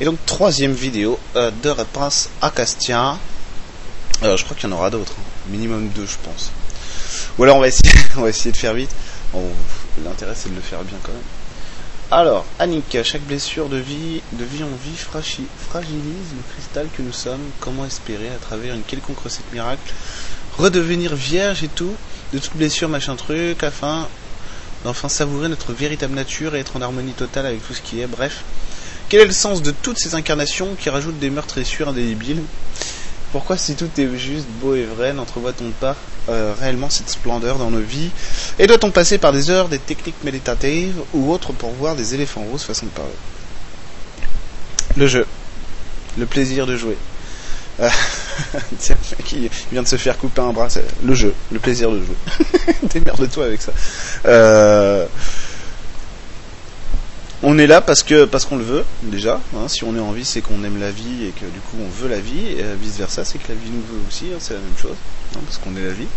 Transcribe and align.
Et 0.00 0.06
donc 0.06 0.18
troisième 0.24 0.72
vidéo 0.72 1.18
euh, 1.36 1.50
de 1.62 1.68
réponse 1.68 2.30
à 2.40 2.50
Castien. 2.50 3.18
Euh, 4.22 4.36
je 4.36 4.44
crois 4.44 4.56
qu'il 4.56 4.68
y 4.68 4.72
en 4.72 4.76
aura 4.76 4.90
d'autres, 4.90 5.12
hein. 5.18 5.50
minimum 5.50 5.88
deux 5.90 6.06
je 6.06 6.16
pense. 6.24 6.50
Ou 7.38 7.44
alors 7.44 7.56
on 7.56 7.60
va 7.60 7.68
essayer, 7.68 7.92
on 8.16 8.22
de 8.24 8.56
faire 8.56 8.74
vite. 8.74 8.90
L'intérêt 10.04 10.32
c'est 10.34 10.48
de 10.48 10.54
le 10.54 10.62
faire 10.62 10.82
bien 10.84 10.96
quand 11.02 11.12
même. 11.12 11.22
Alors, 12.12 12.44
Annick, 12.58 12.96
chaque 13.04 13.22
blessure 13.22 13.68
de 13.68 13.76
vie, 13.76 14.20
de 14.32 14.44
vie 14.44 14.64
en 14.64 14.66
vie 14.66 14.96
fragilise 14.96 16.32
le 16.34 16.52
cristal 16.52 16.88
que 16.92 17.02
nous 17.02 17.12
sommes. 17.12 17.38
Comment 17.60 17.86
espérer, 17.86 18.28
à 18.30 18.44
travers 18.44 18.74
une 18.74 18.82
quelconque 18.82 19.20
recette 19.20 19.52
miracle, 19.52 19.92
redevenir 20.58 21.14
vierge 21.14 21.62
et 21.62 21.68
tout, 21.68 21.94
de 22.32 22.38
toute 22.40 22.56
blessure, 22.56 22.88
machin 22.88 23.14
truc, 23.14 23.62
afin 23.62 24.08
d'enfin 24.82 25.08
savourer 25.08 25.48
notre 25.48 25.72
véritable 25.72 26.14
nature 26.14 26.56
et 26.56 26.60
être 26.60 26.76
en 26.76 26.82
harmonie 26.82 27.12
totale 27.12 27.46
avec 27.46 27.64
tout 27.64 27.74
ce 27.74 27.80
qui 27.80 28.00
est. 28.00 28.08
Bref, 28.08 28.42
quel 29.10 29.22
est 29.22 29.26
le 29.26 29.32
sens 29.32 29.60
de 29.60 29.72
toutes 29.72 29.98
ces 29.98 30.14
incarnations 30.14 30.76
qui 30.78 30.88
rajoutent 30.88 31.18
des 31.18 31.30
meurtrissures 31.30 31.88
indélébiles 31.88 32.42
Pourquoi, 33.32 33.58
si 33.58 33.74
tout 33.74 33.90
est 33.98 34.16
juste, 34.16 34.46
beau 34.62 34.76
et 34.76 34.84
vrai, 34.84 35.12
n'entrevoit-on 35.12 35.70
pas 35.72 35.96
euh, 36.28 36.54
réellement 36.58 36.88
cette 36.88 37.10
splendeur 37.10 37.58
dans 37.58 37.70
nos 37.70 37.80
vies 37.80 38.10
Et 38.60 38.68
doit-on 38.68 38.92
passer 38.92 39.18
par 39.18 39.32
des 39.32 39.50
heures, 39.50 39.68
des 39.68 39.80
techniques 39.80 40.22
méditatives 40.22 40.94
ou 41.12 41.32
autres 41.32 41.52
pour 41.52 41.72
voir 41.72 41.96
des 41.96 42.14
éléphants 42.14 42.44
roses 42.52 42.62
façon 42.62 42.86
de 42.86 42.90
parler? 42.92 43.10
Le 44.96 45.08
jeu. 45.08 45.26
Le 46.16 46.26
plaisir 46.26 46.66
de 46.66 46.76
jouer. 46.76 46.96
Euh, 47.80 47.88
tiens, 48.78 48.96
qui 49.24 49.50
vient 49.72 49.82
de 49.82 49.88
se 49.88 49.96
faire 49.96 50.18
couper 50.18 50.40
un 50.40 50.52
bras, 50.52 50.68
le 51.02 51.14
jeu, 51.14 51.34
le 51.50 51.58
plaisir 51.58 51.90
de 51.90 52.00
jouer. 52.04 52.16
Démerde-toi 52.84 53.44
avec 53.44 53.60
ça. 53.60 53.72
Euh, 54.26 55.06
on 57.42 57.58
est 57.58 57.66
là 57.66 57.80
parce 57.80 58.02
que 58.02 58.24
parce 58.24 58.44
qu'on 58.44 58.56
le 58.56 58.64
veut 58.64 58.84
déjà. 59.02 59.40
Hein. 59.56 59.68
si 59.68 59.84
on 59.84 59.96
est 59.96 60.00
en 60.00 60.12
vie, 60.12 60.24
c'est 60.24 60.40
qu'on 60.40 60.62
aime 60.64 60.78
la 60.78 60.90
vie 60.90 61.26
et 61.26 61.30
que 61.30 61.46
du 61.46 61.60
coup 61.60 61.76
on 61.80 61.88
veut 61.88 62.08
la 62.08 62.20
vie. 62.20 62.48
Et 62.48 62.64
vice 62.80 62.96
versa, 62.96 63.24
c'est 63.24 63.38
que 63.38 63.48
la 63.48 63.54
vie 63.54 63.70
nous 63.70 63.82
veut 63.82 64.00
aussi. 64.08 64.26
Hein, 64.26 64.38
c'est 64.38 64.54
la 64.54 64.60
même 64.60 64.76
chose, 64.80 64.96
hein, 65.34 65.40
parce 65.44 65.58
qu'on 65.58 65.74
est 65.76 65.84
la 65.84 65.92
vie. 65.92 66.08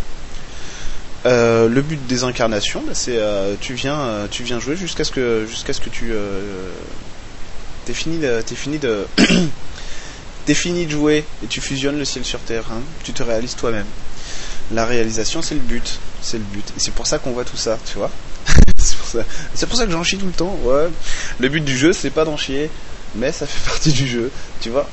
Euh, 1.25 1.69
le 1.69 1.81
but 1.81 2.05
des 2.07 2.25
incarnations, 2.25 2.83
bah, 2.85 2.93
c'est 2.93 3.19
tu 3.61 3.73
viens 3.73 4.27
tu 4.29 4.43
viens 4.43 4.59
jouer 4.59 4.75
jusqu'à 4.75 5.03
ce 5.03 5.11
que 5.11 5.45
jusqu'à 5.49 5.73
ce 5.73 5.81
que 5.81 5.89
tu 5.89 6.11
t'es 7.85 7.93
fini 7.93 8.19
t'es 8.45 8.55
fini 8.55 8.79
de 8.79 9.05
T'es 10.45 10.53
fini 10.53 10.85
de 10.85 10.91
jouer 10.91 11.25
et 11.43 11.47
tu 11.47 11.61
fusionnes 11.61 11.97
le 11.97 12.05
ciel 12.05 12.25
sur 12.25 12.39
terre. 12.39 12.65
Tu 13.03 13.13
te 13.13 13.23
réalises 13.23 13.55
toi-même. 13.55 13.85
La 14.71 14.85
réalisation, 14.85 15.41
c'est 15.41 15.55
le 15.55 15.61
but. 15.61 15.99
C'est 16.21 16.37
le 16.37 16.43
but. 16.43 16.65
Et 16.75 16.79
c'est 16.79 16.93
pour 16.93 17.07
ça 17.07 17.19
qu'on 17.19 17.31
voit 17.31 17.45
tout 17.45 17.57
ça, 17.57 17.77
tu 17.85 17.97
vois. 17.97 18.11
c'est 19.53 19.67
pour 19.67 19.77
ça. 19.77 19.85
Que 19.85 19.91
j'en 19.91 20.03
chie 20.03 20.17
tout 20.17 20.25
le 20.25 20.31
temps. 20.31 20.57
Ouais. 20.63 20.89
Le 21.39 21.49
but 21.49 21.63
du 21.63 21.77
jeu, 21.77 21.93
c'est 21.93 22.09
pas 22.09 22.25
d'en 22.25 22.37
chier, 22.37 22.69
mais 23.15 23.31
ça 23.31 23.45
fait 23.45 23.63
partie 23.69 23.91
du 23.91 24.07
jeu, 24.07 24.31
tu 24.61 24.69
vois. 24.69 24.87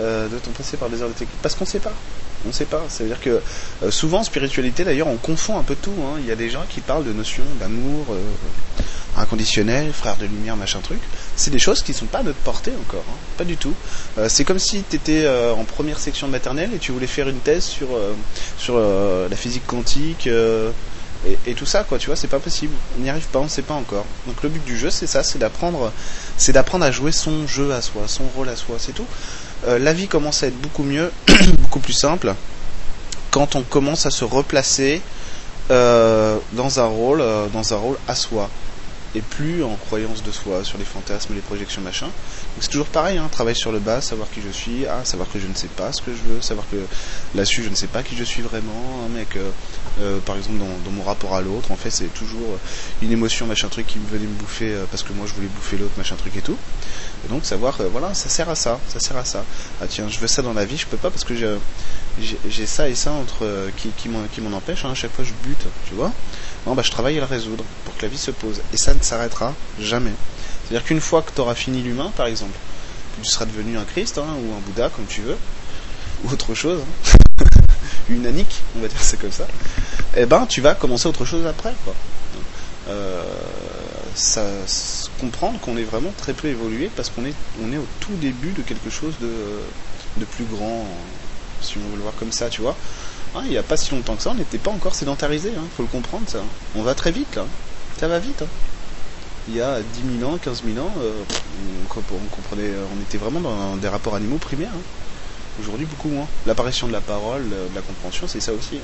Euh, 0.00 0.28
de 0.28 0.38
ton 0.38 0.50
passer 0.52 0.76
par 0.76 0.88
des 0.88 1.02
heures 1.02 1.08
de 1.08 1.14
technique? 1.14 1.40
Parce 1.42 1.54
qu'on 1.54 1.64
sait 1.64 1.80
pas. 1.80 1.94
On 2.46 2.52
sait 2.52 2.66
pas. 2.66 2.84
C'est-à-dire 2.88 3.20
que 3.20 3.40
euh, 3.82 3.90
souvent, 3.90 4.22
spiritualité, 4.22 4.84
d'ailleurs, 4.84 5.08
on 5.08 5.16
confond 5.16 5.58
un 5.58 5.62
peu 5.62 5.74
tout. 5.74 5.94
Hein. 6.02 6.18
Il 6.20 6.26
y 6.26 6.32
a 6.32 6.36
des 6.36 6.50
gens 6.50 6.64
qui 6.68 6.80
parlent 6.80 7.04
de 7.04 7.12
notions 7.12 7.42
d'amour, 7.58 8.06
euh, 8.10 8.20
inconditionnel, 9.16 9.92
frère 9.92 10.16
de 10.16 10.26
lumière, 10.26 10.56
machin 10.56 10.78
truc, 10.80 11.00
c'est 11.34 11.50
des 11.50 11.58
choses 11.58 11.82
qui 11.82 11.92
sont 11.92 12.06
pas 12.06 12.18
à 12.18 12.22
notre 12.22 12.38
portée 12.38 12.72
encore, 12.80 13.04
hein. 13.08 13.16
pas 13.36 13.44
du 13.44 13.56
tout. 13.56 13.74
Euh, 14.16 14.28
c'est 14.28 14.44
comme 14.44 14.60
si 14.60 14.84
tu 14.88 14.94
étais 14.94 15.28
en 15.28 15.64
première 15.64 15.98
section 15.98 16.28
de 16.28 16.32
maternelle 16.32 16.70
et 16.72 16.78
tu 16.78 16.92
voulais 16.92 17.08
faire 17.08 17.28
une 17.28 17.40
thèse 17.40 17.64
sur 17.64 17.88
sur 18.58 18.78
la 18.78 19.36
physique 19.36 19.66
quantique 19.66 20.28
et, 21.46 21.54
tout 21.54 21.66
ça, 21.66 21.84
quoi. 21.84 21.98
Tu 21.98 22.06
vois, 22.06 22.16
c'est 22.16 22.28
pas 22.28 22.38
possible. 22.38 22.74
On 22.96 23.02
n'y 23.02 23.10
arrive 23.10 23.26
pas, 23.26 23.40
on 23.40 23.48
sait 23.48 23.62
pas 23.62 23.74
encore. 23.74 24.04
Donc 24.26 24.42
le 24.42 24.48
but 24.48 24.64
du 24.64 24.78
jeu, 24.78 24.90
c'est 24.90 25.06
ça, 25.06 25.22
c'est 25.22 25.38
d'apprendre, 25.38 25.92
c'est 26.36 26.52
d'apprendre 26.52 26.84
à 26.84 26.90
jouer 26.90 27.12
son 27.12 27.46
jeu 27.46 27.72
à 27.72 27.82
soi, 27.82 28.02
son 28.06 28.24
rôle 28.36 28.48
à 28.48 28.56
soi, 28.56 28.76
c'est 28.78 28.92
tout. 28.92 29.06
la 29.66 29.92
vie 29.92 30.06
commence 30.06 30.42
à 30.42 30.46
être 30.46 30.60
beaucoup 30.60 30.84
mieux, 30.84 31.10
beaucoup 31.58 31.80
plus 31.80 31.92
simple 31.92 32.34
quand 33.30 33.56
on 33.56 33.62
commence 33.62 34.06
à 34.06 34.10
se 34.10 34.24
replacer 34.24 35.02
dans 35.68 36.80
un 36.80 36.86
rôle, 36.86 37.22
dans 37.52 37.74
un 37.74 37.76
rôle 37.76 37.98
à 38.06 38.14
soi 38.14 38.48
et 39.14 39.20
plus 39.20 39.64
en 39.64 39.74
croyance 39.74 40.22
de 40.22 40.30
soi 40.30 40.64
sur 40.64 40.78
les 40.78 40.84
fantasmes, 40.84 41.34
les 41.34 41.40
projections, 41.40 41.80
machin. 41.80 42.06
Donc 42.06 42.60
c'est 42.60 42.68
toujours 42.68 42.88
pareil, 42.88 43.18
hein, 43.18 43.28
travailler 43.30 43.56
sur 43.56 43.72
le 43.72 43.78
bas, 43.78 44.00
savoir 44.00 44.28
qui 44.30 44.40
je 44.42 44.50
suis, 44.50 44.86
ah, 44.86 45.04
savoir 45.04 45.30
que 45.32 45.38
je 45.38 45.46
ne 45.46 45.54
sais 45.54 45.68
pas 45.68 45.92
ce 45.92 46.02
que 46.02 46.12
je 46.12 46.32
veux, 46.32 46.42
savoir 46.42 46.66
que 46.70 46.76
là-dessus 47.34 47.62
je 47.62 47.70
ne 47.70 47.74
sais 47.74 47.86
pas 47.86 48.02
qui 48.02 48.16
je 48.16 48.24
suis 48.24 48.42
vraiment, 48.42 49.06
hein, 49.06 49.24
que 49.30 49.40
euh, 50.00 50.18
par 50.20 50.36
exemple 50.36 50.58
dans, 50.58 50.90
mon 50.90 51.02
rapport 51.02 51.34
à 51.34 51.40
l'autre, 51.40 51.70
en 51.70 51.76
fait 51.76 51.90
c'est 51.90 52.12
toujours 52.14 52.58
une 53.02 53.12
émotion, 53.12 53.46
machin 53.46 53.68
truc 53.68 53.86
qui 53.86 53.98
me 53.98 54.06
venait 54.06 54.26
me 54.26 54.34
bouffer 54.34 54.72
euh, 54.72 54.84
parce 54.90 55.02
que 55.02 55.12
moi 55.12 55.26
je 55.26 55.34
voulais 55.34 55.48
bouffer 55.48 55.76
l'autre, 55.76 55.92
machin 55.96 56.16
truc 56.16 56.36
et 56.36 56.40
tout. 56.40 56.56
Et 57.24 57.28
donc 57.28 57.44
savoir, 57.44 57.80
euh, 57.80 57.88
voilà, 57.90 58.14
ça 58.14 58.28
sert 58.28 58.48
à 58.48 58.54
ça, 58.54 58.78
ça 58.88 59.00
sert 59.00 59.16
à 59.16 59.24
ça. 59.24 59.44
Ah 59.80 59.86
tiens, 59.88 60.08
je 60.08 60.18
veux 60.18 60.26
ça 60.26 60.42
dans 60.42 60.54
la 60.54 60.64
vie, 60.64 60.76
je 60.76 60.86
peux 60.86 60.96
pas 60.96 61.10
parce 61.10 61.24
que 61.24 61.34
j'ai 61.34 62.66
ça 62.66 62.88
et 62.88 62.94
ça 62.94 63.12
entre 63.12 63.70
qui, 63.76 63.90
qui 63.90 64.08
m'en 64.08 64.56
empêche, 64.56 64.84
hein, 64.84 64.90
à 64.92 64.94
chaque 64.94 65.12
fois 65.12 65.24
je 65.24 65.32
bute, 65.46 65.66
tu 65.88 65.94
vois. 65.94 66.12
Non, 66.66 66.74
bah, 66.74 66.82
je 66.82 66.90
travaille 66.90 67.16
à 67.16 67.20
le 67.20 67.26
résoudre 67.26 67.64
pour 67.84 67.96
que 67.96 68.02
la 68.02 68.08
vie 68.08 68.18
se 68.18 68.30
pose. 68.30 68.60
Et 68.72 68.76
ça 68.76 68.94
ne 68.94 69.02
s'arrêtera 69.02 69.54
jamais. 69.80 70.12
C'est-à-dire 70.68 70.86
qu'une 70.86 71.00
fois 71.00 71.22
que 71.22 71.30
tu 71.34 71.40
auras 71.40 71.54
fini 71.54 71.82
l'humain, 71.82 72.12
par 72.16 72.26
exemple, 72.26 72.58
que 73.16 73.24
tu 73.24 73.30
seras 73.30 73.46
devenu 73.46 73.78
un 73.78 73.84
Christ 73.84 74.18
hein, 74.18 74.26
ou 74.42 74.52
un 74.52 74.60
Bouddha, 74.60 74.90
comme 74.90 75.06
tu 75.06 75.22
veux, 75.22 75.36
ou 76.24 76.30
autre 76.30 76.54
chose, 76.54 76.80
hein, 76.82 77.44
une 78.10 78.26
anique, 78.26 78.60
on 78.76 78.80
va 78.80 78.88
dire 78.88 79.00
c'est 79.00 79.18
comme 79.18 79.32
ça, 79.32 79.46
eh 80.16 80.26
ben 80.26 80.46
tu 80.46 80.60
vas 80.60 80.74
commencer 80.74 81.08
autre 81.08 81.24
chose 81.24 81.46
après. 81.46 81.74
Quoi. 81.84 81.94
Euh, 82.88 83.22
ça, 84.14 84.42
comprendre 85.20 85.60
qu'on 85.60 85.76
est 85.76 85.82
vraiment 85.82 86.12
très 86.16 86.32
peu 86.32 86.48
évolué 86.48 86.90
parce 86.94 87.10
qu'on 87.10 87.24
est, 87.24 87.34
on 87.62 87.72
est 87.72 87.76
au 87.76 87.86
tout 88.00 88.14
début 88.20 88.52
de 88.52 88.62
quelque 88.62 88.90
chose 88.90 89.14
de, 89.20 89.30
de 90.16 90.24
plus 90.24 90.44
grand, 90.44 90.86
si 91.60 91.76
on 91.78 91.90
veut 91.90 91.96
le 91.96 92.02
voir 92.02 92.14
comme 92.18 92.32
ça, 92.32 92.48
tu 92.48 92.62
vois. 92.62 92.76
Ah, 93.34 93.40
il 93.44 93.50
n'y 93.50 93.58
a 93.58 93.62
pas 93.62 93.76
si 93.76 93.90
longtemps 93.90 94.16
que 94.16 94.22
ça, 94.22 94.30
on 94.30 94.34
n'était 94.34 94.58
pas 94.58 94.70
encore 94.70 94.94
sédentarisé, 94.94 95.50
il 95.52 95.58
hein, 95.58 95.64
faut 95.76 95.82
le 95.82 95.88
comprendre 95.88 96.24
ça. 96.28 96.38
On 96.74 96.82
va 96.82 96.94
très 96.94 97.12
vite 97.12 97.36
là, 97.36 97.44
ça 97.98 98.08
va 98.08 98.18
vite. 98.18 98.42
Hein. 98.42 98.48
Il 99.48 99.56
y 99.56 99.60
a 99.60 99.80
10 99.80 100.18
000 100.18 100.30
ans, 100.30 100.38
15 100.38 100.62
000 100.64 100.84
ans, 100.84 100.92
euh, 100.98 101.22
on, 101.90 102.34
comprenait, 102.34 102.68
euh, 102.68 102.84
on 102.96 103.00
était 103.02 103.18
vraiment 103.18 103.40
dans 103.40 103.76
des 103.76 103.88
rapports 103.88 104.14
animaux 104.14 104.36
primaires. 104.38 104.70
Hein. 104.74 104.82
Aujourd'hui, 105.60 105.86
beaucoup 105.86 106.08
moins. 106.08 106.26
L'apparition 106.46 106.86
de 106.86 106.92
la 106.92 107.00
parole, 107.00 107.48
de 107.48 107.74
la 107.74 107.80
compréhension, 107.80 108.26
c'est 108.28 108.40
ça 108.40 108.52
aussi. 108.52 108.78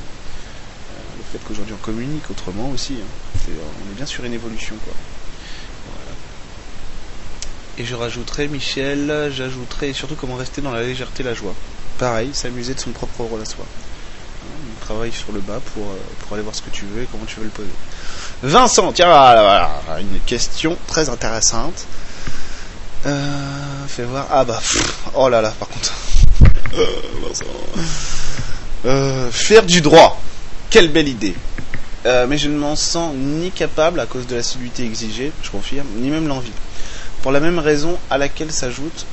Fait 1.38 1.44
qu'aujourd'hui 1.46 1.74
on 1.74 1.84
communique 1.84 2.30
autrement 2.30 2.70
aussi. 2.70 2.96
on 3.48 3.92
est 3.92 3.96
bien 3.96 4.06
sur 4.06 4.24
une 4.24 4.32
évolution. 4.34 4.76
Quoi. 4.84 4.94
Et 7.76 7.84
je 7.84 7.94
rajouterai, 7.94 8.46
Michel, 8.48 9.32
j'ajouterai 9.34 9.92
surtout 9.92 10.14
comment 10.14 10.36
rester 10.36 10.60
dans 10.60 10.70
la 10.70 10.82
légèreté, 10.82 11.24
la 11.24 11.34
joie. 11.34 11.54
Pareil, 11.98 12.30
s'amuser 12.32 12.74
de 12.74 12.80
son 12.80 12.90
propre 12.90 13.24
rôle 13.24 13.40
à 13.40 13.44
soi 13.44 13.66
travaille 14.84 15.12
sur 15.12 15.32
le 15.32 15.40
bas 15.40 15.60
pour, 15.72 15.84
euh, 15.84 15.96
pour 16.20 16.34
aller 16.34 16.42
voir 16.42 16.54
ce 16.54 16.62
que 16.62 16.70
tu 16.70 16.84
veux 16.84 17.02
et 17.02 17.08
comment 17.10 17.24
tu 17.24 17.36
veux 17.36 17.44
le 17.44 17.50
poser. 17.50 17.70
Vincent, 18.42 18.92
tiens, 18.92 19.06
voilà, 19.06 19.70
une 20.00 20.20
question 20.26 20.76
très 20.86 21.08
intéressante. 21.08 21.86
Euh, 23.06 23.86
fais 23.88 24.04
voir. 24.04 24.26
Ah 24.30 24.44
bah, 24.44 24.60
oh 25.14 25.28
là 25.28 25.40
là, 25.40 25.52
par 25.58 25.68
contre. 25.68 25.92
Euh, 28.86 29.30
faire 29.30 29.62
du 29.62 29.80
droit. 29.80 30.20
Quelle 30.74 30.90
belle 30.90 31.06
idée. 31.06 31.36
mais 32.04 32.36
je 32.36 32.48
ne 32.48 32.56
m'en 32.56 32.74
sens 32.74 33.14
ni 33.14 33.52
capable 33.52 34.00
à 34.00 34.06
cause 34.06 34.26
de 34.26 34.34
l'assiduité 34.34 34.84
exigée, 34.84 35.30
je 35.44 35.50
confirme, 35.50 35.86
ni 35.98 36.10
même 36.10 36.26
l'envie. 36.26 36.50
Pour 37.22 37.30
la 37.30 37.38
même 37.38 37.60
raison 37.60 37.96
à 38.10 38.18
laquelle 38.18 38.50
s'ajoute 38.50 39.06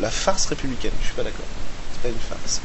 la 0.00 0.10
farce 0.10 0.46
républicaine. 0.46 0.92
Je 1.02 1.06
suis 1.08 1.14
pas 1.14 1.22
d'accord. 1.22 1.44
C'est 1.92 2.00
pas 2.00 2.08
une 2.08 2.36
farce 2.36 2.62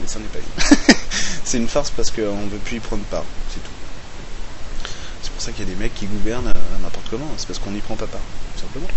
mais 0.00 0.06
ça 0.06 0.18
n'est 0.18 0.26
pas 0.26 0.38
une. 0.38 0.94
c'est 1.44 1.58
une 1.58 1.68
farce 1.68 1.90
parce 1.90 2.10
qu'on 2.10 2.22
ne 2.44 2.48
veut 2.48 2.58
plus 2.58 2.76
y 2.76 2.80
prendre 2.80 3.04
part, 3.04 3.24
c'est 3.52 3.62
tout. 3.62 4.90
C'est 5.22 5.30
pour 5.30 5.42
ça 5.42 5.52
qu'il 5.52 5.68
y 5.68 5.70
a 5.70 5.74
des 5.74 5.80
mecs 5.80 5.94
qui 5.94 6.06
gouvernent 6.06 6.52
n'importe 6.82 7.06
comment, 7.10 7.28
c'est 7.36 7.46
parce 7.46 7.58
qu'on 7.58 7.70
n'y 7.70 7.80
prend 7.80 7.96
pas 7.96 8.06
part, 8.06 8.20
tout 8.54 8.62
simplement. 8.62 8.88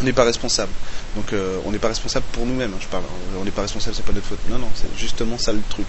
On 0.00 0.04
n'est 0.04 0.12
pas 0.12 0.24
responsable. 0.24 0.72
Donc 1.16 1.32
euh, 1.32 1.58
on 1.66 1.72
n'est 1.72 1.78
pas 1.78 1.88
responsable 1.88 2.24
pour 2.32 2.46
nous-mêmes, 2.46 2.72
hein, 2.72 2.80
je 2.80 2.86
parle. 2.86 3.04
On 3.38 3.44
n'est 3.44 3.50
pas 3.50 3.62
responsable, 3.62 3.94
c'est 3.94 4.04
pas 4.04 4.12
notre 4.12 4.26
faute. 4.26 4.38
Non, 4.48 4.58
non, 4.58 4.68
c'est 4.74 4.88
justement 4.96 5.36
ça 5.36 5.52
le 5.52 5.60
truc. 5.68 5.86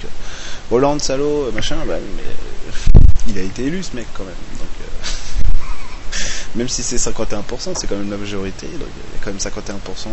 Hollande, 0.70 1.02
salaud, 1.02 1.52
machin, 1.54 1.78
bah, 1.88 1.94
euh, 1.94 2.90
il 3.28 3.38
a 3.38 3.42
été 3.42 3.64
élu 3.64 3.82
ce 3.84 3.96
mec 3.96 4.08
quand 4.14 4.26
même. 4.26 4.34
Donc, 4.60 4.68
euh, 4.82 6.18
même 6.56 6.68
si 6.68 6.84
c'est 6.84 6.98
51%, 6.98 7.44
c'est 7.76 7.88
quand 7.88 7.96
même 7.96 8.12
la 8.12 8.18
majorité. 8.18 8.68
Donc 8.68 8.90
il 8.98 9.18
y 9.18 9.22
a 9.22 9.24
quand 9.24 9.32
même 9.32 9.38
51%. 9.38 10.08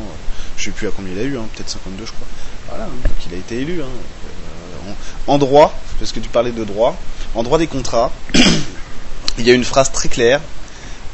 je 0.56 0.64
sais 0.64 0.70
plus 0.70 0.86
à 0.86 0.90
combien 0.92 1.12
il 1.12 1.18
a 1.18 1.24
eu, 1.24 1.36
hein, 1.36 1.46
peut-être 1.54 1.70
52 1.70 2.06
je 2.06 2.12
crois. 2.12 2.26
Voilà, 2.68 2.84
donc 2.84 3.26
il 3.26 3.34
a 3.34 3.38
été 3.38 3.56
élu. 3.60 3.82
Hein. 3.82 3.86
Euh, 3.86 4.92
en, 5.26 5.38
droit, 5.38 5.74
parce 5.98 6.12
que 6.12 6.20
tu 6.20 6.28
parlais 6.28 6.52
de 6.52 6.64
droit, 6.64 6.96
en 7.34 7.42
droit 7.42 7.58
des 7.58 7.66
contrats, 7.66 8.12
il 9.38 9.46
y 9.46 9.50
a 9.50 9.54
une 9.54 9.64
phrase 9.64 9.90
très 9.90 10.08
claire 10.08 10.40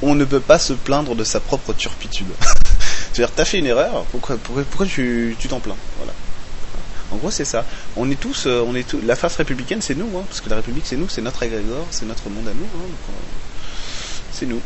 on 0.03 0.15
ne 0.15 0.25
peut 0.25 0.41
pas 0.41 0.59
se 0.59 0.73
plaindre 0.73 1.15
de 1.15 1.25
sa 1.25 1.41
propre 1.41 1.73
turpitude. 1.73 2.27
C'est-à-dire, 3.17 3.35
t'as 3.35 3.47
fait 3.47 3.61
une 3.61 3.67
erreur, 3.67 4.05
pourquoi, 4.13 4.37
pourquoi, 4.37 4.85
tu 4.85 5.35
t'en 5.49 5.59
plains? 5.59 5.77
Voilà. 5.97 6.13
En 7.11 7.17
gros, 7.17 7.31
c'est 7.31 7.47
ça. 7.47 7.65
On 7.97 8.11
est 8.11 8.21
tous, 8.21 8.45
euh, 8.45 8.63
on 8.69 8.75
est 8.75 8.87
tous, 8.87 9.01
la 9.01 9.17
face 9.17 9.37
républicaine, 9.37 9.81
c'est 9.81 9.95
nous, 9.95 10.19
hein, 10.19 10.25
parce 10.29 10.43
que 10.43 10.51
la 10.51 10.57
République, 10.57 10.85
c'est 10.87 10.99
nous, 10.99 11.09
c'est 11.09 11.23
notre 11.23 11.43
égrégore, 11.43 11.87
c'est 11.91 12.05
notre 12.05 12.29
monde 12.29 12.47
à 12.47 12.53
nous. 12.53 12.67
Hein, 12.67 12.85
euh, 13.09 13.13
c'est 14.33 14.45
nous. 14.45 14.61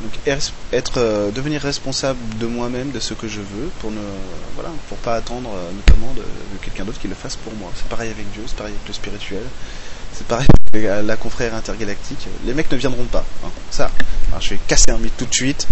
Donc 0.00 0.12
être, 0.28 0.98
euh, 0.98 1.32
devenir 1.32 1.60
responsable 1.60 2.20
de 2.38 2.46
moi-même, 2.46 2.92
de 2.92 3.00
ce 3.00 3.14
que 3.14 3.26
je 3.26 3.40
veux, 3.40 3.68
pour 3.80 3.90
ne, 3.90 3.98
voilà, 4.54 4.70
pour 4.88 4.98
pas 4.98 5.16
attendre 5.16 5.50
notamment 5.74 6.14
de, 6.14 6.22
quelqu'un 6.62 6.84
d'autre 6.84 7.00
qui 7.00 7.08
le 7.08 7.16
fasse 7.16 7.34
pour 7.34 7.52
moi. 7.54 7.72
C'est 7.74 7.88
pareil 7.88 8.12
avec 8.12 8.30
Dieu, 8.30 8.44
c'est 8.46 8.54
pareil 8.54 8.74
avec 8.74 8.86
le 8.86 8.94
spirituel, 8.94 9.42
c'est 10.12 10.26
pareil 10.26 10.46
avec 10.72 11.06
la 11.06 11.16
confrère 11.16 11.54
intergalactique. 11.54 12.28
Les 12.44 12.54
mecs 12.54 12.70
ne 12.70 12.76
viendront 12.76 13.04
pas. 13.04 13.24
Hein. 13.44 13.50
Ça, 13.70 13.90
je 14.40 14.50
vais 14.50 14.60
casser 14.66 14.90
un 14.90 14.98
mythe 14.98 15.16
tout 15.16 15.26
de 15.26 15.34
suite. 15.34 15.66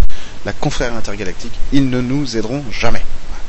La 0.45 0.53
confrère 0.53 0.95
intergalactique, 0.95 1.53
ils 1.73 1.89
ne 1.89 2.01
nous 2.01 2.37
aideront 2.37 2.65
jamais. 2.71 3.03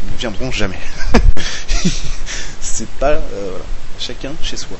Ils 0.06 0.14
ne 0.14 0.18
viendront 0.18 0.52
jamais. 0.52 0.80
c'est 2.62 2.88
pas, 2.88 3.12
euh, 3.12 3.22
voilà, 3.50 3.66
chacun 4.00 4.32
chez 4.42 4.58
soi. 4.58 4.78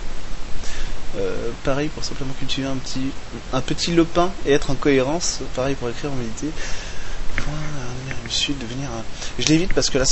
Euh, 1.18 1.50
pareil 1.64 1.90
pour 1.90 2.04
simplement 2.04 2.34
cultiver 2.38 2.68
un 2.68 2.76
petit, 2.76 3.12
un 3.52 3.62
petit 3.62 3.96
lopin 3.96 4.32
et 4.46 4.54
être 4.54 4.70
en 4.70 4.76
cohérence. 4.76 5.40
Pareil 5.56 5.76
pour 5.76 5.90
écrire, 5.90 6.12
méditer. 6.12 6.52
devenir. 8.60 8.90
Un... 8.90 9.04
Je 9.40 9.48
l'évite 9.48 9.74
parce 9.74 9.90
que 9.90 9.98
là, 9.98 10.06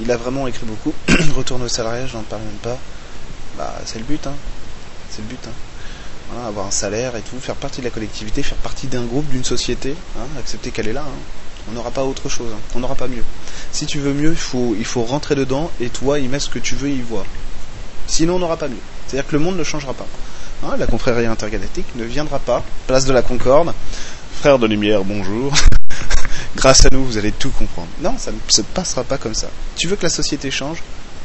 il, 0.00 0.10
a 0.10 0.16
vraiment 0.16 0.46
écrit 0.46 0.64
beaucoup. 0.64 0.94
Retourner 1.36 1.64
au 1.64 1.68
salariat, 1.68 2.06
je 2.06 2.16
n'en 2.16 2.22
parle 2.22 2.42
même 2.42 2.52
pas. 2.62 2.78
Bah, 3.58 3.74
c'est 3.84 3.98
le 3.98 4.04
but, 4.04 4.26
hein. 4.26 4.34
C'est 5.14 5.20
le 5.20 5.28
but, 5.28 5.40
hein. 5.46 6.46
Avoir 6.46 6.66
un 6.66 6.70
salaire 6.70 7.14
et 7.14 7.20
tout, 7.20 7.38
faire 7.38 7.56
partie 7.56 7.80
de 7.80 7.84
la 7.84 7.90
collectivité, 7.90 8.42
faire 8.42 8.56
partie 8.58 8.86
d'un 8.86 9.04
groupe, 9.04 9.28
d'une 9.28 9.44
société, 9.44 9.94
hein, 10.18 10.24
accepter 10.38 10.70
qu'elle 10.70 10.88
est 10.88 10.94
là. 10.94 11.02
Hein. 11.02 11.20
On 11.68 11.72
n'aura 11.72 11.90
pas 11.90 12.04
autre 12.04 12.30
chose, 12.30 12.50
on 12.74 12.80
n'aura 12.80 12.94
pas 12.94 13.06
mieux. 13.06 13.22
Si 13.70 13.84
tu 13.84 13.98
veux 13.98 14.14
mieux, 14.14 14.34
il 14.78 14.84
faut, 14.84 15.02
rentrer 15.04 15.34
dedans 15.34 15.70
et 15.80 15.90
toi, 15.90 16.18
y 16.18 16.28
mettre 16.28 16.44
ce 16.44 16.50
que 16.50 16.58
tu 16.58 16.74
veux 16.74 16.88
y 16.88 17.02
voir. 17.02 17.26
Sinon, 18.06 18.36
on 18.36 18.38
n'aura 18.38 18.56
pas 18.56 18.68
mieux. 18.68 18.80
C'est-à-dire 19.06 19.28
que 19.28 19.36
le 19.36 19.42
monde 19.42 19.58
ne 19.58 19.64
changera 19.64 19.92
pas. 19.92 20.06
La 20.78 20.86
confrérie 20.86 21.26
intergalactique 21.26 21.94
ne 21.96 22.04
viendra 22.04 22.38
pas. 22.38 22.64
Place 22.86 23.04
de 23.04 23.12
la 23.12 23.22
Concorde. 23.22 23.74
Frère 24.40 24.58
de 24.58 24.66
lumière, 24.66 25.04
bonjour. 25.04 25.52
Grâce 26.56 26.86
à 26.86 26.88
nous, 26.90 27.04
vous 27.04 27.18
allez 27.18 27.32
tout 27.32 27.50
comprendre. 27.50 27.88
Non, 28.00 28.16
ça 28.16 28.32
ne 28.32 28.38
se 28.48 28.62
passera 28.62 29.04
pas 29.04 29.18
comme 29.18 29.34
ça. 29.34 29.48
Tu 29.76 29.86
veux 29.86 29.96
que 29.96 30.04
la 30.04 30.08
société 30.08 30.50
change? 30.50 30.78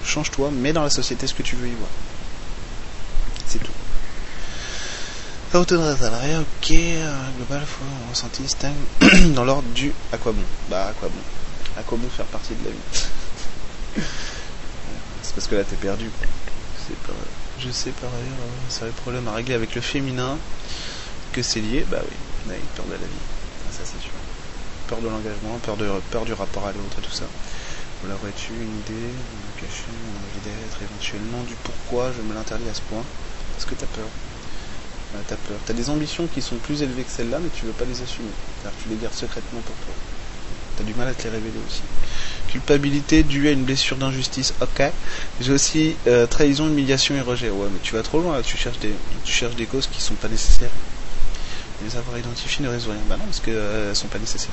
Change-toi, 0.05 0.51
mets 0.51 0.73
dans 0.73 0.83
la 0.83 0.89
société 0.89 1.27
ce 1.27 1.33
que 1.33 1.43
tu 1.43 1.55
veux 1.55 1.67
y 1.67 1.75
voir. 1.75 1.89
C'est 3.47 3.59
tout. 3.59 3.71
Salariat, 5.51 6.41
ok, 6.41 6.71
euh, 6.71 7.29
global, 7.37 7.61
faut 7.65 7.85
ressenti 8.09 8.41
distingue 8.43 8.75
dans 9.33 9.45
l'ordre 9.45 9.67
du 9.73 9.93
à 10.11 10.17
quoi 10.17 10.31
bon 10.33 10.43
Bah 10.69 10.87
à 10.87 10.93
quoi 10.93 11.09
bon 11.09 11.21
À 11.79 11.83
quoi 11.83 11.97
bon 11.97 12.09
faire 12.09 12.25
partie 12.25 12.53
de 12.53 12.65
la 12.65 12.71
vie 12.71 14.03
C'est 15.21 15.33
parce 15.33 15.47
que 15.47 15.55
là 15.55 15.63
t'es 15.63 15.75
perdu. 15.77 16.09
C'est 16.87 16.97
pas. 16.97 17.13
Je 17.59 17.69
sais 17.71 17.91
par 17.91 18.09
ailleurs, 18.09 18.39
euh, 18.39 18.69
ça 18.69 18.85
a 18.85 18.87
le 18.87 18.93
problème 18.93 19.27
à 19.27 19.33
régler 19.33 19.55
avec 19.55 19.73
le 19.73 19.81
féminin, 19.81 20.37
que 21.31 21.41
c'est 21.41 21.61
lié, 21.61 21.85
bah 21.89 22.01
oui, 22.03 22.17
on 22.45 22.51
a 22.51 22.55
peur 22.75 22.85
de 22.85 22.91
la 22.91 22.97
vie, 22.97 23.23
ah, 23.67 23.71
ça 23.71 23.83
c'est 23.85 24.01
sûr. 24.01 24.13
Peur 24.87 24.99
de 24.99 25.07
l'engagement, 25.07 25.57
peur, 25.59 25.75
peur 26.11 26.25
du 26.25 26.33
rapport 26.33 26.67
à 26.67 26.71
l'autre 26.71 26.99
et 26.99 27.01
tout 27.01 27.11
ça. 27.11 27.25
Voilà, 28.01 28.15
aurais-tu 28.21 28.53
une 28.53 28.79
idée, 28.79 28.93
me 28.93 29.59
cacher 29.59 29.89
mon 30.05 30.19
envie 30.21 30.39
d'être, 30.45 30.81
éventuellement 30.83 31.41
du 31.43 31.55
pourquoi 31.55 32.11
je 32.15 32.21
me 32.21 32.33
l'interdis 32.35 32.69
à 32.69 32.73
ce 32.73 32.81
point? 32.81 33.03
Parce 33.53 33.65
que 33.65 33.73
t'as 33.73 33.87
peur? 33.87 34.07
T'as 35.27 35.37
peur. 35.37 35.59
T'as 35.65 35.73
des 35.73 35.89
ambitions 35.89 36.27
qui 36.27 36.41
sont 36.41 36.57
plus 36.57 36.81
élevées 36.81 37.03
que 37.03 37.11
celles-là, 37.11 37.39
mais 37.39 37.49
tu 37.49 37.65
veux 37.65 37.73
pas 37.73 37.85
les 37.85 38.01
assumer. 38.01 38.29
Car 38.61 38.71
tu 38.75 38.89
les 38.89 38.97
gardes 38.97 39.13
secrètement 39.13 39.61
pour 39.61 39.75
toi. 39.77 39.93
T'as 40.75 40.83
du 40.83 40.93
mal 40.93 41.07
à 41.07 41.13
te 41.13 41.23
les 41.23 41.29
révéler 41.29 41.59
aussi. 41.65 41.83
Culpabilité 42.47 43.23
due 43.23 43.47
à 43.47 43.51
une 43.51 43.65
blessure 43.65 43.97
d'injustice, 43.97 44.53
ok. 44.61 44.83
J'ai 45.39 45.51
aussi 45.51 45.97
euh, 46.07 46.27
trahison, 46.27 46.67
humiliation 46.67 47.15
et 47.15 47.21
rejet. 47.21 47.49
Ouais, 47.49 47.67
mais 47.71 47.79
tu 47.79 47.95
vas 47.95 48.03
trop 48.03 48.19
loin 48.19 48.33
là, 48.33 48.43
tu 48.43 48.57
cherches 48.57 48.79
des, 48.79 48.93
tu 49.23 49.33
cherches 49.33 49.55
des 49.55 49.65
causes 49.65 49.87
qui 49.87 50.01
sont 50.01 50.15
pas 50.15 50.29
nécessaires. 50.29 50.71
Les 51.83 51.95
avoir 51.95 52.17
identifiées 52.17 52.65
ne 52.65 52.69
résout 52.69 52.91
rien. 52.91 52.99
Bah 53.07 53.17
non, 53.17 53.25
parce 53.25 53.39
qu'elles 53.39 53.53
euh, 53.53 53.93
sont 53.93 54.07
pas 54.07 54.17
nécessaires. 54.17 54.51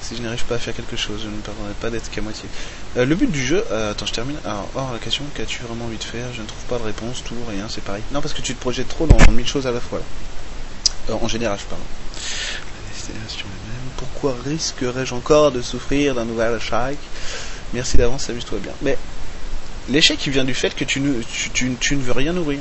Si 0.00 0.16
je 0.16 0.22
n'arrive 0.22 0.44
pas 0.44 0.54
à 0.54 0.58
faire 0.58 0.74
quelque 0.74 0.96
chose, 0.96 1.20
je 1.22 1.28
ne 1.28 1.40
pardonnerai 1.40 1.74
pas 1.80 1.90
d'être 1.90 2.10
qu'à 2.10 2.22
moitié. 2.22 2.48
Euh, 2.96 3.04
le 3.04 3.14
but 3.14 3.30
du 3.30 3.44
jeu, 3.44 3.64
attends, 3.70 4.06
je 4.06 4.12
termine. 4.12 4.36
Alors, 4.44 4.68
or, 4.74 4.92
la 4.92 4.98
question 4.98 5.24
qu'as-tu 5.34 5.62
vraiment 5.62 5.84
envie 5.84 5.98
de 5.98 6.04
faire? 6.04 6.32
Je 6.32 6.40
ne 6.40 6.46
trouve 6.46 6.62
pas 6.64 6.78
de 6.78 6.84
réponse, 6.84 7.22
tout, 7.24 7.34
rien, 7.48 7.66
c'est 7.68 7.84
pareil. 7.84 8.02
Non, 8.12 8.20
parce 8.20 8.32
que 8.32 8.40
tu 8.40 8.54
te 8.54 8.60
projettes 8.60 8.88
trop 8.88 9.06
dans 9.06 9.18
mille 9.32 9.46
choses 9.46 9.66
à 9.66 9.72
la 9.72 9.80
fois. 9.80 10.00
en 11.10 11.28
général, 11.28 11.58
je 11.58 11.64
parle. 11.66 11.82
La 12.14 12.94
destination 12.94 13.46
même. 13.46 13.74
Pourquoi 13.96 14.36
risquerais-je 14.44 15.14
encore 15.14 15.52
de 15.52 15.60
souffrir 15.60 16.14
d'un 16.14 16.24
nouvel 16.24 16.56
échec? 16.56 16.98
Merci 17.74 17.96
d'avance, 17.96 18.30
amuse-toi 18.30 18.58
bien. 18.60 18.72
Mais 18.82 18.96
l'échec, 19.88 20.24
il 20.26 20.32
vient 20.32 20.44
du 20.44 20.54
fait 20.54 20.74
que 20.74 20.84
tu 20.84 21.00
ne, 21.00 21.22
tu, 21.22 21.96
ne 21.96 22.02
veux 22.02 22.12
rien 22.12 22.32
nourrir. 22.32 22.60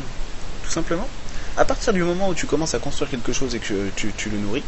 Tout 0.63 0.71
simplement. 0.71 1.07
À 1.55 1.65
partir 1.65 1.93
du 1.93 2.01
moment 2.03 2.29
où 2.29 2.33
tu 2.33 2.47
commences 2.47 2.73
à 2.73 2.79
construire 2.79 3.11
quelque 3.11 3.31
chose 3.31 3.53
et 3.53 3.59
que 3.59 3.89
tu, 3.95 4.29
le 4.29 4.37
nourris, 4.37 4.63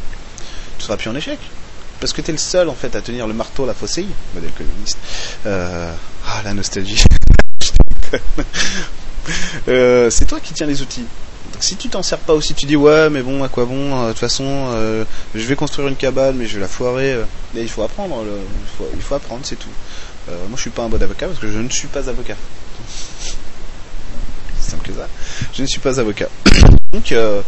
tu 0.78 0.84
seras 0.84 0.98
plus 0.98 1.10
en 1.10 1.16
échec. 1.16 1.40
Parce 2.00 2.14
que 2.14 2.22
tu 2.22 2.30
es 2.30 2.32
le 2.32 2.38
seul, 2.38 2.70
en 2.70 2.76
fait, 2.76 2.96
à 2.96 3.02
tenir 3.02 3.26
le 3.26 3.34
marteau, 3.34 3.66
la 3.66 3.74
faucille, 3.74 4.10
modèle 4.36 4.52
communiste. 4.52 4.98
Euh, 5.46 5.92
ah, 6.28 6.42
la 6.44 6.54
nostalgie. 6.54 7.04
Euh, 9.68 10.12
c'est 10.12 10.26
toi 10.26 10.40
qui 10.40 10.54
tiens 10.54 10.68
les 10.68 10.84
outils. 10.84 11.06
Donc 11.52 11.64
si 11.64 11.76
tu 11.78 11.90
t'en 11.90 12.04
sers 12.04 12.20
pas 12.20 12.34
aussi, 12.34 12.54
tu 12.54 12.68
dis 12.68 12.76
ouais, 12.76 13.10
mais 13.10 13.24
bon, 13.24 13.44
à 13.44 13.48
quoi 13.48 13.66
bon 13.66 13.96
euh, 13.96 14.08
De 14.10 14.12
toute 14.12 14.20
façon, 14.20 14.68
je 15.34 15.42
vais 15.42 15.56
construire 15.56 15.88
une 15.88 15.96
cabane, 15.96 16.36
mais 16.36 16.46
je 16.46 16.56
vais 16.56 16.62
la 16.62 16.68
foirer. 16.68 17.18
il 17.56 17.68
faut 17.68 17.82
apprendre. 17.82 18.24
il 18.94 19.02
faut 19.02 19.16
apprendre, 19.16 19.42
c'est 19.44 19.56
tout. 19.56 19.72
Moi, 20.28 20.58
je 20.58 20.62
suis 20.62 20.70
pas 20.70 20.84
un 20.84 20.90
bon 20.90 21.02
avocat 21.02 21.26
parce 21.26 21.40
que 21.40 21.52
je 21.52 21.58
ne 21.58 21.70
suis 21.70 21.88
pas 21.88 22.08
avocat. 22.08 22.36
C'est 24.60 24.72
simple 24.72 24.88
que 24.88 24.94
ça. 24.94 25.08
Je 25.54 25.64
ne 25.64 25.68
suis 25.68 25.80
pas 25.80 26.00
avocat. 26.00 26.30
donc, 26.96 27.12
euh, 27.12 27.42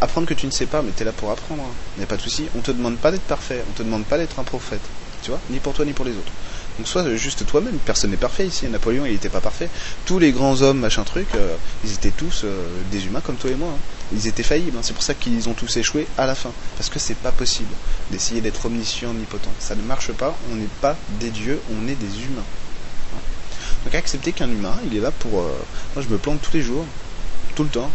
apprendre, 0.00 0.26
que 0.26 0.34
tu 0.34 0.46
ne 0.46 0.50
sais 0.50 0.66
pas, 0.66 0.82
mais 0.82 0.92
tu 0.96 1.02
es 1.02 1.04
là 1.04 1.12
pour 1.12 1.30
apprendre. 1.30 1.64
Il 1.96 2.00
n'y 2.00 2.04
a 2.04 2.06
pas 2.06 2.16
de 2.16 2.22
souci. 2.22 2.46
On 2.56 2.60
te 2.60 2.70
demande 2.70 2.96
pas 2.96 3.10
d'être 3.10 3.22
parfait. 3.22 3.62
On 3.68 3.72
te 3.72 3.82
demande 3.82 4.04
pas 4.04 4.18
d'être 4.18 4.38
un 4.38 4.44
prophète. 4.44 4.82
Tu 5.22 5.30
vois 5.30 5.40
Ni 5.50 5.58
pour 5.58 5.72
toi, 5.72 5.84
ni 5.84 5.92
pour 5.92 6.04
les 6.04 6.12
autres. 6.12 6.32
Donc 6.78 6.88
soit 6.88 7.16
juste 7.16 7.46
toi-même, 7.46 7.78
personne 7.78 8.10
n'est 8.10 8.16
parfait 8.16 8.46
ici. 8.46 8.66
Napoléon, 8.66 9.06
il 9.06 9.12
n'était 9.12 9.28
pas 9.28 9.40
parfait. 9.40 9.70
Tous 10.06 10.18
les 10.18 10.32
grands 10.32 10.60
hommes, 10.62 10.80
machin 10.80 11.04
truc, 11.04 11.28
euh, 11.34 11.54
ils 11.84 11.92
étaient 11.92 12.10
tous 12.10 12.42
euh, 12.44 12.66
des 12.90 13.06
humains 13.06 13.20
comme 13.20 13.36
toi 13.36 13.50
et 13.50 13.54
moi. 13.54 13.70
Hein. 13.70 13.78
Ils 14.12 14.26
étaient 14.26 14.42
faillibles. 14.42 14.76
Hein. 14.76 14.82
C'est 14.82 14.92
pour 14.92 15.02
ça 15.02 15.14
qu'ils 15.14 15.48
ont 15.48 15.54
tous 15.54 15.76
échoué 15.76 16.06
à 16.18 16.26
la 16.26 16.34
fin. 16.34 16.50
Parce 16.76 16.90
que 16.90 16.98
c'est 16.98 17.14
pas 17.14 17.32
possible 17.32 17.70
d'essayer 18.10 18.40
d'être 18.40 18.66
omniscient, 18.66 19.10
omnipotent. 19.10 19.48
Ça 19.60 19.76
ne 19.76 19.82
marche 19.82 20.12
pas. 20.12 20.36
On 20.52 20.56
n'est 20.56 20.68
pas 20.80 20.96
des 21.20 21.30
dieux, 21.30 21.60
on 21.72 21.86
est 21.88 21.94
des 21.94 22.22
humains. 22.24 22.42
Hein. 23.14 23.20
Donc 23.84 23.94
accepter 23.94 24.32
qu'un 24.32 24.50
humain, 24.50 24.76
il 24.84 24.96
est 24.96 25.00
là 25.00 25.12
pour. 25.12 25.40
Euh, 25.40 25.52
moi, 25.94 26.04
je 26.06 26.12
me 26.12 26.18
plante 26.18 26.40
tous 26.42 26.54
les 26.54 26.62
jours, 26.62 26.84
tout 27.54 27.62
le 27.62 27.68
temps, 27.68 27.90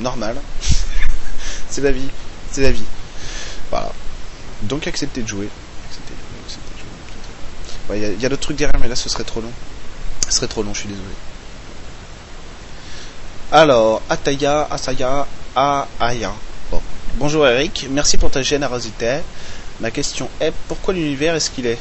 normal. 0.00 0.36
c'est 1.70 1.82
la 1.82 1.92
vie, 1.92 2.08
c'est 2.50 2.62
la 2.62 2.72
vie. 2.72 2.84
Voilà. 3.70 3.92
Donc 4.62 4.86
accepter 4.86 5.22
de 5.22 5.28
jouer, 5.28 5.48
il 7.90 8.20
y 8.20 8.26
a, 8.26 8.28
d'autres 8.28 8.42
trucs 8.42 8.56
derrière, 8.56 8.80
mais 8.80 8.88
là 8.88 8.96
ce 8.96 9.08
serait 9.08 9.24
trop 9.24 9.40
long. 9.40 9.50
Ce 10.28 10.36
serait 10.36 10.46
trop 10.46 10.62
long, 10.62 10.72
je 10.72 10.80
suis 10.80 10.88
désolé. 10.88 11.08
Alors, 13.50 14.00
Ataya, 14.08 14.66
Asaya, 14.70 15.26
Aaya. 15.54 16.32
Bon. 16.70 16.80
Bonjour 17.16 17.46
Eric, 17.46 17.86
merci 17.90 18.16
pour 18.16 18.30
ta 18.30 18.42
générosité. 18.42 19.18
Ma 19.80 19.90
question 19.90 20.28
est 20.40 20.52
pourquoi 20.68 20.94
l'univers 20.94 21.34
est 21.34 21.40
ce 21.40 21.50
qu'il 21.50 21.66
est? 21.66 21.78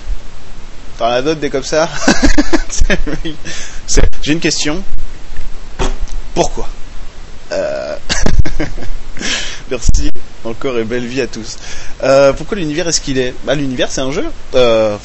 T'en 0.97 1.05
as 1.05 1.21
d'autres 1.21 1.39
des 1.39 1.49
comme 1.49 1.63
ça? 1.63 1.87
J'ai 4.21 4.33
une 4.33 4.39
question. 4.39 4.83
Pourquoi? 6.33 6.67
Euh, 7.51 7.95
Merci 9.69 10.09
encore 10.43 10.77
et 10.77 10.83
belle 10.83 11.05
vie 11.05 11.21
à 11.21 11.27
tous. 11.27 11.57
Euh, 12.03 12.33
pourquoi 12.33 12.57
l'univers 12.57 12.87
est 12.87 12.91
ce 12.91 13.01
qu'il 13.01 13.17
est? 13.17 13.33
Bah 13.43 13.55
l'univers 13.55 13.91
c'est 13.91 14.01
un 14.01 14.11
jeu. 14.11 14.25
Euh, 14.55 14.97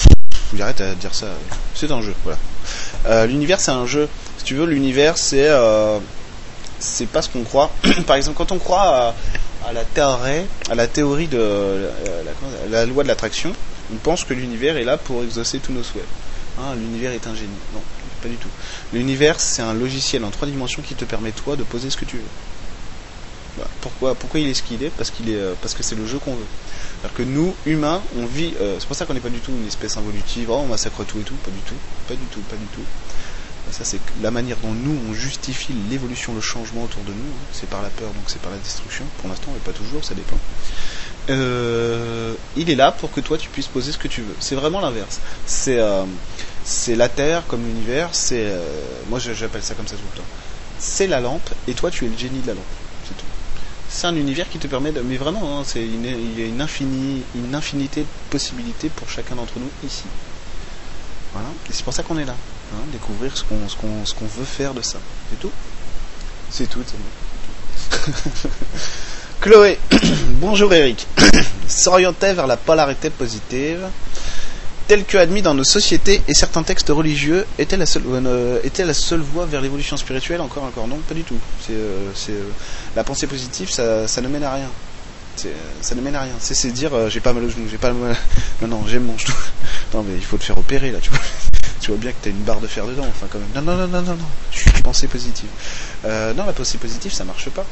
j'arrête 0.56 0.80
à 0.80 0.94
dire 0.94 1.14
ça. 1.14 1.26
C'est 1.74 1.90
un 1.90 2.02
jeu, 2.02 2.14
voilà. 2.24 2.38
Euh, 3.06 3.26
l'univers, 3.26 3.60
c'est 3.60 3.70
un 3.70 3.86
jeu. 3.86 4.08
Si 4.38 4.44
tu 4.44 4.54
veux, 4.54 4.66
l'univers, 4.66 5.18
c'est 5.18 5.50
c'est 6.78 7.06
pas 7.06 7.22
ce 7.22 7.28
qu'on 7.28 7.42
croit. 7.42 7.70
Par 8.06 8.16
exemple, 8.16 8.36
quand 8.36 8.52
on 8.52 8.58
croit 8.58 9.14
à, 9.66 9.72
la 9.72 9.84
théorie, 9.84 10.46
à 10.70 10.74
la 10.74 10.86
théorie 10.86 11.28
de 11.28 11.88
la, 12.70 12.86
loi 12.86 13.02
de 13.02 13.08
l'attraction, 13.08 13.52
on 13.92 13.96
pense 13.96 14.24
que 14.24 14.34
l'univers 14.34 14.76
est 14.76 14.84
là 14.84 14.96
pour 14.96 15.22
exaucer 15.22 15.58
tous 15.58 15.72
nos 15.72 15.82
souhaits. 15.82 16.04
Hein, 16.58 16.74
l'univers 16.76 17.12
est 17.12 17.26
un 17.26 17.34
génie. 17.34 17.48
Du 18.28 18.36
tout. 18.36 18.48
L'univers, 18.92 19.40
c'est 19.40 19.62
un 19.62 19.74
logiciel 19.74 20.24
en 20.24 20.30
trois 20.30 20.48
dimensions 20.48 20.82
qui 20.82 20.94
te 20.94 21.04
permet 21.04 21.32
toi 21.32 21.56
de 21.56 21.62
poser 21.62 21.90
ce 21.90 21.96
que 21.96 22.04
tu 22.04 22.16
veux. 22.16 22.22
Bah, 23.58 23.66
pourquoi, 23.80 24.14
pourquoi 24.14 24.40
il 24.40 24.48
est 24.48 24.54
ce 24.54 24.62
qu'il 24.62 24.82
est? 24.82 24.90
Parce 24.90 25.10
qu'il 25.10 25.30
est, 25.30 25.40
parce 25.62 25.74
que 25.74 25.82
c'est 25.82 25.94
le 25.94 26.06
jeu 26.06 26.18
qu'on 26.18 26.34
veut. 26.34 26.46
C'est-à-dire 27.00 27.16
que 27.16 27.22
nous, 27.22 27.54
humains, 27.66 28.02
on 28.18 28.26
vit. 28.26 28.54
Euh, 28.60 28.76
c'est 28.78 28.86
pour 28.86 28.96
ça 28.96 29.06
qu'on 29.06 29.14
n'est 29.14 29.20
pas 29.20 29.28
du 29.30 29.40
tout 29.40 29.50
une 29.50 29.66
espèce 29.66 29.96
involutive, 29.96 30.50
oh, 30.50 30.60
on 30.64 30.66
massacre 30.66 31.04
tout 31.04 31.18
et 31.18 31.22
tout, 31.22 31.34
pas 31.36 31.50
du 31.50 31.60
tout, 31.60 31.74
pas 32.08 32.14
du 32.14 32.26
tout, 32.26 32.40
pas 32.40 32.56
du 32.56 32.66
tout. 32.66 32.84
Ça, 33.72 33.84
c'est 33.84 34.00
la 34.22 34.30
manière 34.30 34.56
dont 34.62 34.72
nous, 34.72 34.96
on 35.10 35.12
justifie 35.12 35.74
l'évolution, 35.90 36.34
le 36.34 36.40
changement 36.40 36.84
autour 36.84 37.02
de 37.02 37.10
nous. 37.10 37.16
Hein. 37.16 37.46
C'est 37.52 37.68
par 37.68 37.82
la 37.82 37.88
peur, 37.88 38.08
donc 38.08 38.24
c'est 38.28 38.40
par 38.40 38.52
la 38.52 38.58
destruction. 38.58 39.04
Pour 39.18 39.28
l'instant, 39.28 39.50
mais 39.52 39.58
pas 39.60 39.76
toujours, 39.76 40.04
ça 40.04 40.14
dépend. 40.14 40.38
Euh, 41.30 42.34
il 42.56 42.70
est 42.70 42.76
là 42.76 42.92
pour 42.92 43.10
que 43.10 43.20
toi, 43.20 43.36
tu 43.36 43.48
puisses 43.48 43.66
poser 43.66 43.90
ce 43.90 43.98
que 43.98 44.06
tu 44.06 44.20
veux. 44.20 44.34
C'est 44.38 44.54
vraiment 44.54 44.80
l'inverse. 44.80 45.18
C'est 45.46 45.78
euh, 45.80 46.04
c'est 46.66 46.96
la 46.96 47.08
Terre 47.08 47.44
comme 47.46 47.64
l'univers. 47.64 48.10
C'est 48.12 48.52
moi, 49.08 49.18
j'appelle 49.18 49.62
ça 49.62 49.74
comme 49.74 49.86
ça 49.86 49.94
tout 49.94 50.02
le 50.12 50.18
temps. 50.18 50.28
C'est 50.78 51.06
la 51.06 51.20
lampe, 51.20 51.48
et 51.68 51.72
toi, 51.72 51.90
tu 51.90 52.04
es 52.04 52.08
le 52.08 52.18
génie 52.18 52.40
de 52.40 52.48
la 52.48 52.54
lampe. 52.54 52.64
C'est 53.08 53.16
tout. 53.16 53.24
c'est 53.88 54.06
un 54.06 54.16
univers 54.16 54.48
qui 54.48 54.58
te 54.58 54.66
permet 54.66 54.92
de. 54.92 55.00
Mais 55.00 55.16
vraiment, 55.16 55.60
hein, 55.60 55.62
c'est 55.64 55.84
une, 55.84 56.04
il 56.04 56.38
y 56.38 56.42
a 56.42 56.46
une, 56.46 56.60
infinité 57.54 58.00
de 58.00 58.06
possibilités 58.30 58.88
pour 58.88 59.08
chacun 59.08 59.36
d'entre 59.36 59.58
nous 59.58 59.70
ici. 59.86 60.04
Voilà. 61.32 61.48
Et 61.68 61.72
c'est 61.72 61.84
pour 61.84 61.94
ça 61.94 62.02
qu'on 62.02 62.18
est 62.18 62.24
là. 62.24 62.34
Hein, 62.74 62.82
découvrir 62.92 63.36
ce 63.36 63.44
qu'on, 63.44 63.68
ce, 63.68 63.76
qu'on, 63.76 64.04
ce 64.04 64.12
qu'on 64.12 64.26
veut 64.26 64.44
faire 64.44 64.74
de 64.74 64.82
ça. 64.82 64.98
C'est 65.30 65.38
tout 65.38 65.52
C'est 66.50 66.66
tout, 66.68 66.82
c'est 66.84 66.98
bon. 66.98 68.50
Chloé, 69.40 69.78
bonjour 70.40 70.72
Eric. 70.74 71.06
S'orienter 71.68 72.32
vers 72.32 72.46
la 72.46 72.56
polarité 72.56 73.10
positive, 73.10 73.86
telle 74.86 75.04
que 75.04 75.18
admis 75.18 75.42
dans 75.42 75.54
nos 75.54 75.64
sociétés 75.64 76.22
et 76.28 76.34
certains 76.34 76.62
textes 76.62 76.88
religieux, 76.90 77.46
était 77.58 77.76
la 77.76 77.86
seule, 77.86 78.02
euh, 78.06 78.60
était 78.64 78.84
la 78.84 78.94
seule 78.94 79.20
voie 79.20 79.46
vers 79.46 79.60
l'évolution 79.60 79.96
spirituelle 79.96 80.40
Encore, 80.40 80.64
encore 80.64 80.86
non, 80.86 80.98
pas 81.08 81.14
du 81.14 81.22
tout. 81.22 81.38
C'est, 81.60 81.72
euh, 81.72 82.12
euh, 82.30 82.42
la 82.94 83.04
pensée 83.04 83.26
positive, 83.26 83.70
ça, 83.70 84.06
ne 84.20 84.28
mène 84.28 84.44
à 84.44 84.54
rien. 84.54 84.70
Ça 85.82 85.94
ne 85.94 86.00
mène 86.00 86.14
à 86.14 86.22
rien. 86.22 86.32
C'est, 86.38 86.54
c'est 86.54 86.70
dire 86.70 87.10
j'ai 87.10 87.20
pas 87.20 87.32
mal 87.32 87.44
au 87.44 87.50
genou, 87.50 87.66
j'ai 87.70 87.78
pas 87.78 87.92
mal. 87.92 88.16
Non, 88.62 88.68
non, 88.68 88.84
j'aime 88.86 89.04
mon 89.04 89.18
genou. 89.18 89.34
Non, 89.94 90.02
mais 90.02 90.14
il 90.16 90.24
faut 90.24 90.38
te 90.38 90.44
faire 90.44 90.58
opérer 90.58 90.90
là, 90.90 90.98
tu 91.00 91.10
vois. 91.10 91.20
Tu 91.86 91.92
vois 91.92 92.00
bien 92.00 92.10
que 92.10 92.16
t'as 92.20 92.30
une 92.30 92.42
barre 92.42 92.60
de 92.60 92.66
fer 92.66 92.84
dedans, 92.84 93.06
enfin 93.08 93.28
quand 93.30 93.38
même. 93.38 93.46
Non, 93.54 93.62
non, 93.62 93.76
non, 93.76 93.86
non, 93.86 94.02
non, 94.02 94.16
non. 94.16 94.26
Je 94.50 94.58
suis 94.58 94.82
pensée 94.82 95.06
positive. 95.06 95.48
Euh, 96.04 96.34
non, 96.34 96.44
la 96.44 96.52
pensée 96.52 96.78
positive, 96.78 97.12
ça 97.12 97.22
marche 97.22 97.48
pas. 97.50 97.64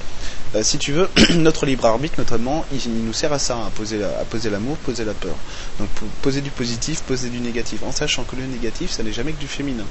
Euh, 0.54 0.62
si 0.62 0.78
tu 0.78 0.92
veux, 0.92 1.11
notre 1.35 1.66
libre 1.66 1.85
arbitre, 1.87 2.14
notamment, 2.18 2.64
il, 2.73 2.78
il, 2.78 3.04
nous 3.04 3.12
sert 3.12 3.33
à 3.33 3.40
ça, 3.40 3.56
à 3.56 3.71
poser, 3.75 3.99
la, 3.99 4.06
à 4.21 4.25
poser 4.25 4.50
l'amour, 4.50 4.76
poser 4.76 5.04
la 5.04 5.14
peur. 5.14 5.35
Donc 5.80 5.88
poser 6.23 6.42
du 6.42 6.50
positif, 6.50 7.00
poser 7.00 7.28
du 7.28 7.40
négatif, 7.40 7.83
en 7.83 7.90
sachant 7.90 8.23
que 8.23 8.37
le 8.37 8.47
négatif, 8.47 8.92
ça 8.92 9.02
n'est 9.02 9.12
jamais 9.12 9.33
que 9.33 9.40
du 9.40 9.49
féminin. 9.49 9.83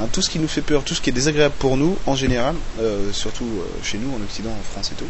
Hein, 0.00 0.08
tout 0.12 0.22
ce 0.22 0.30
qui 0.30 0.40
nous 0.40 0.48
fait 0.48 0.62
peur, 0.62 0.82
tout 0.82 0.94
ce 0.96 1.00
qui 1.00 1.10
est 1.10 1.12
désagréable 1.12 1.54
pour 1.60 1.76
nous, 1.76 1.96
en 2.06 2.16
général, 2.16 2.56
euh, 2.80 3.12
surtout 3.12 3.46
chez 3.84 3.98
nous, 3.98 4.10
en 4.12 4.20
Occident, 4.24 4.50
en 4.50 4.72
France 4.72 4.90
et 4.90 4.96
tout, 4.96 5.08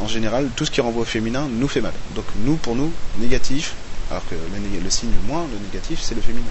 en 0.00 0.08
général, 0.08 0.48
tout 0.56 0.64
ce 0.64 0.70
qui 0.70 0.80
renvoie 0.80 1.02
au 1.02 1.04
féminin 1.04 1.46
nous 1.52 1.68
fait 1.68 1.82
mal. 1.82 1.92
Donc 2.14 2.24
nous, 2.42 2.56
pour 2.56 2.74
nous, 2.74 2.90
négatif, 3.18 3.74
alors 4.12 4.28
que 4.28 4.34
le, 4.34 4.80
le 4.80 4.90
signe 4.90 5.10
moins, 5.26 5.46
le 5.50 5.58
négatif, 5.58 6.00
c'est 6.02 6.14
le 6.14 6.20
féminin. 6.20 6.44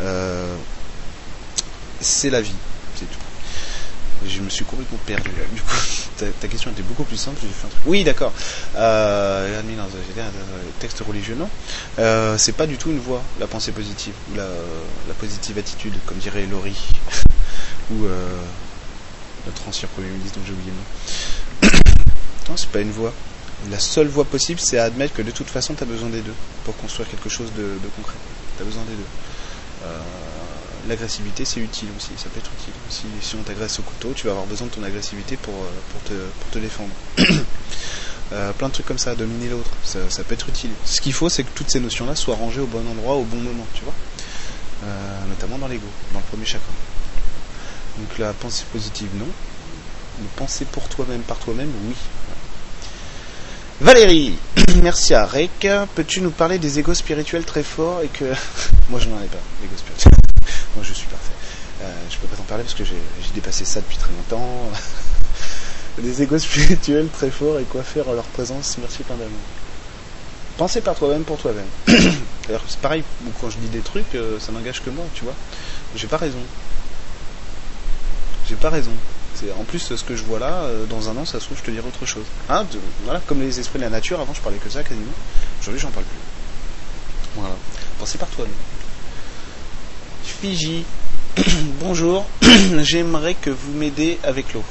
Euh, 0.00 0.54
c'est 2.00 2.30
la 2.30 2.40
vie, 2.40 2.54
c'est 2.94 3.06
tout. 3.10 3.18
Je 4.26 4.40
me 4.40 4.48
suis 4.48 4.64
complètement 4.64 4.98
perdu. 5.04 5.30
Du 5.52 5.60
coup, 5.60 5.76
ta, 6.40 6.48
question 6.48 6.70
était 6.70 6.82
beaucoup 6.82 7.02
plus 7.02 7.16
simple. 7.16 7.38
J'ai 7.42 7.48
fait 7.48 7.66
un 7.66 7.70
truc. 7.70 7.82
Oui, 7.86 8.04
d'accord. 8.04 8.32
Euh, 8.76 9.60
texte 10.78 11.02
religieux, 11.06 11.34
non? 11.34 11.48
Euh, 11.98 12.38
c'est 12.38 12.52
pas 12.52 12.66
du 12.66 12.76
tout 12.76 12.90
une 12.90 13.00
voie, 13.00 13.22
la 13.40 13.48
pensée 13.48 13.72
positive, 13.72 14.14
la, 14.36 14.46
la 15.08 15.14
positive 15.14 15.58
attitude, 15.58 15.94
comme 16.06 16.18
dirait 16.18 16.46
Laurie, 16.46 16.90
ou 17.90 18.04
euh, 18.04 18.38
notre 19.46 19.66
ancien 19.68 19.88
premier 19.88 20.10
ministre 20.10 20.38
dont 20.38 20.44
j'ai 20.46 20.52
oublié 20.52 20.70
le 20.70 21.68
nom. 21.68 21.72
non, 22.50 22.56
c'est 22.56 22.70
pas 22.70 22.80
une 22.80 22.92
voie. 22.92 23.12
La 23.70 23.78
seule 23.78 24.08
voie 24.08 24.24
possible, 24.24 24.60
c'est 24.60 24.78
à 24.78 24.84
admettre 24.84 25.14
que 25.14 25.22
de 25.22 25.30
toute 25.30 25.48
façon, 25.48 25.74
tu 25.74 25.82
as 25.82 25.86
besoin 25.86 26.10
des 26.10 26.20
deux 26.20 26.34
pour 26.64 26.76
construire 26.76 27.08
quelque 27.08 27.28
chose 27.28 27.50
de, 27.56 27.78
concret. 27.96 28.16
Tu 28.56 28.62
as 28.62 28.66
besoin 28.66 28.82
des 28.84 28.94
deux. 28.94 29.86
Euh, 29.86 29.98
l'agressivité 30.88 31.44
c'est 31.44 31.60
utile 31.60 31.88
aussi, 31.96 32.10
ça 32.16 32.28
peut 32.28 32.38
être 32.38 32.50
utile. 32.60 32.74
Si, 32.90 33.04
si 33.22 33.36
on 33.36 33.42
t'agresse 33.42 33.78
au 33.78 33.82
couteau, 33.82 34.12
tu 34.14 34.26
vas 34.26 34.32
avoir 34.32 34.46
besoin 34.46 34.66
de 34.66 34.72
ton 34.72 34.82
agressivité 34.82 35.36
pour, 35.36 35.54
pour, 35.54 36.02
te, 36.50 36.58
défendre. 36.58 36.90
euh, 38.32 38.52
plein 38.52 38.68
de 38.68 38.72
trucs 38.74 38.86
comme 38.86 38.98
ça, 38.98 39.14
dominer 39.14 39.48
l'autre, 39.48 39.70
ça, 39.82 39.98
ça, 40.10 40.24
peut 40.24 40.34
être 40.34 40.48
utile. 40.48 40.70
Ce 40.84 41.00
qu'il 41.00 41.12
faut, 41.12 41.28
c'est 41.28 41.44
que 41.44 41.50
toutes 41.54 41.70
ces 41.70 41.80
notions-là 41.80 42.16
soient 42.16 42.36
rangées 42.36 42.60
au 42.60 42.66
bon 42.66 42.86
endroit, 42.86 43.14
au 43.14 43.24
bon 43.24 43.38
moment, 43.38 43.66
tu 43.74 43.84
vois. 43.84 43.94
Euh, 44.84 45.26
notamment 45.28 45.58
dans 45.58 45.68
l'ego, 45.68 45.86
dans 46.12 46.18
le 46.18 46.24
premier 46.26 46.44
chakra. 46.44 46.72
Donc 47.98 48.18
la 48.18 48.32
pensée 48.32 48.64
positive, 48.72 49.08
non. 49.14 49.28
Mais 50.20 50.28
penser 50.36 50.64
pour 50.64 50.88
toi-même, 50.88 51.22
par 51.22 51.38
toi-même, 51.38 51.70
oui. 51.86 51.94
Valérie, 53.80 54.38
merci 54.82 55.14
à 55.14 55.26
Rek. 55.26 55.66
Peux-tu 55.96 56.20
nous 56.20 56.30
parler 56.30 56.58
des 56.58 56.78
égos 56.78 56.94
spirituels 56.94 57.44
très 57.44 57.64
forts 57.64 58.02
et 58.02 58.08
que 58.08 58.24
moi 58.88 59.00
je 59.00 59.08
n'en 59.08 59.20
ai 59.20 59.26
pas, 59.26 59.38
l'ego 59.60 59.74
spirituel. 59.76 60.12
moi 60.76 60.84
je 60.86 60.92
suis 60.92 61.08
parfait. 61.08 61.32
Euh, 61.82 61.92
je 62.08 62.16
peux 62.18 62.28
pas 62.28 62.36
t'en 62.36 62.44
parler 62.44 62.62
parce 62.62 62.74
que 62.74 62.84
j'ai 62.84 62.94
dépassé 63.34 63.64
ça 63.64 63.80
depuis 63.80 63.96
très 63.96 64.12
longtemps. 64.12 64.70
des 65.98 66.22
égos 66.22 66.38
spirituels 66.38 67.08
très 67.08 67.30
forts 67.30 67.58
et 67.58 67.64
quoi 67.64 67.82
faire 67.82 68.08
à 68.08 68.14
leur 68.14 68.24
présence. 68.26 68.78
Merci 68.78 69.02
plein 69.02 69.16
d'amour. 69.16 69.40
Pensez 70.56 70.80
par 70.80 70.94
toi-même 70.94 71.24
pour 71.24 71.38
toi-même. 71.38 71.66
c'est 72.46 72.78
pareil, 72.80 73.02
quand 73.40 73.50
je 73.50 73.56
dis 73.56 73.68
des 73.68 73.80
trucs, 73.80 74.14
euh, 74.14 74.38
ça 74.38 74.52
n'engage 74.52 74.82
que 74.82 74.90
moi, 74.90 75.04
tu 75.14 75.24
vois. 75.24 75.34
J'ai 75.96 76.06
pas 76.06 76.18
raison. 76.18 76.38
J'ai 78.48 78.54
pas 78.54 78.70
raison. 78.70 78.92
En 79.58 79.64
plus 79.64 79.78
ce 79.78 80.02
que 80.04 80.16
je 80.16 80.22
vois 80.24 80.38
là, 80.38 80.62
euh, 80.64 80.86
dans 80.86 81.08
un 81.08 81.16
an, 81.16 81.24
ça 81.24 81.40
se 81.40 81.46
trouve, 81.46 81.58
je 81.58 81.62
te 81.62 81.70
dirai 81.70 81.86
autre 81.86 82.06
chose. 82.06 82.24
De, 82.48 82.78
voilà, 83.04 83.20
comme 83.26 83.40
les 83.40 83.60
esprits 83.60 83.78
de 83.78 83.84
la 83.84 83.90
nature, 83.90 84.20
avant 84.20 84.34
je 84.34 84.40
parlais 84.40 84.58
que 84.58 84.70
ça 84.70 84.82
quasiment. 84.82 85.12
Aujourd'hui, 85.60 85.80
j'en 85.80 85.90
parle 85.90 86.06
plus. 86.06 86.18
Voilà. 87.36 87.54
Pensez 87.98 88.18
par 88.18 88.28
toi-même. 88.28 88.52
Fiji, 90.24 90.84
bonjour. 91.80 92.26
J'aimerais 92.82 93.34
que 93.34 93.50
vous 93.50 93.72
m'aidez 93.72 94.18
avec 94.22 94.52
l'eau. 94.54 94.64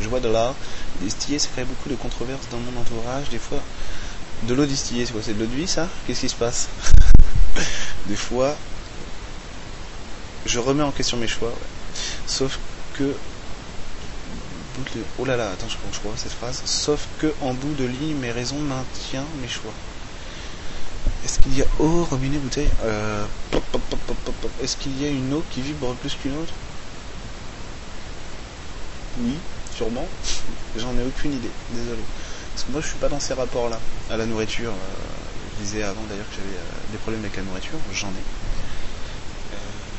Je 0.00 0.08
vois 0.08 0.20
de 0.20 0.28
là, 0.28 0.54
distillé, 1.00 1.38
ça 1.38 1.48
crée 1.52 1.64
beaucoup 1.64 1.88
de 1.88 1.94
controverses 1.94 2.48
dans 2.50 2.58
mon 2.58 2.80
entourage. 2.80 3.28
Des 3.30 3.38
fois, 3.38 3.60
de 4.44 4.54
l'eau 4.54 4.66
distillée, 4.66 5.06
c'est 5.06 5.12
quoi 5.12 5.22
C'est 5.24 5.34
de 5.34 5.40
l'eau 5.40 5.46
de 5.46 5.54
vie, 5.54 5.68
ça? 5.68 5.88
Qu'est-ce 6.06 6.20
qui 6.20 6.28
se 6.28 6.34
passe? 6.34 6.68
Des 8.06 8.16
fois, 8.16 8.56
je 10.46 10.58
remets 10.58 10.82
en 10.82 10.90
question 10.90 11.16
mes 11.16 11.28
choix. 11.28 11.52
Sauf 12.26 12.58
que 12.94 13.14
oh 15.18 15.24
là 15.24 15.36
là, 15.36 15.50
attends, 15.50 15.68
je 15.68 15.76
crois, 15.76 15.90
je 15.92 15.98
crois 15.98 16.16
cette 16.16 16.32
phrase. 16.32 16.62
Sauf 16.64 17.08
que 17.18 17.34
en 17.40 17.54
bout 17.54 17.74
de 17.74 17.84
ligne, 17.84 18.16
mes 18.16 18.30
raisons 18.32 18.60
maintiennent 18.60 19.24
mes 19.40 19.48
choix. 19.48 19.74
Est-ce 21.24 21.38
qu'il 21.38 21.56
y 21.56 21.62
a 21.62 21.66
eau, 21.78 22.04
robinet, 22.04 22.38
bouteille 22.38 22.68
euh, 22.84 23.24
Est-ce 24.60 24.76
qu'il 24.76 25.00
y 25.00 25.04
a 25.04 25.08
une 25.08 25.32
eau 25.34 25.42
qui 25.50 25.60
vibre 25.60 25.94
plus 25.96 26.14
qu'une 26.14 26.36
autre? 26.36 26.54
Oui, 29.18 29.34
sûrement. 29.70 30.06
J'en 30.76 30.96
ai 30.98 31.04
aucune 31.04 31.32
idée, 31.34 31.50
désolé. 31.68 32.02
Parce 32.54 32.64
que 32.64 32.72
moi 32.72 32.80
je 32.80 32.88
suis 32.88 32.98
pas 32.98 33.08
dans 33.08 33.20
ces 33.20 33.34
rapports-là. 33.34 33.78
À 34.10 34.16
la 34.16 34.26
nourriture, 34.26 34.72
euh, 34.72 34.94
je 35.52 35.62
disais 35.62 35.82
avant 35.82 36.02
d'ailleurs 36.04 36.28
que 36.28 36.34
j'avais 36.36 36.56
euh, 36.56 36.90
des 36.90 36.98
problèmes 36.98 37.22
avec 37.22 37.36
la 37.36 37.42
nourriture, 37.42 37.78
j'en 37.92 38.08
ai 38.08 38.24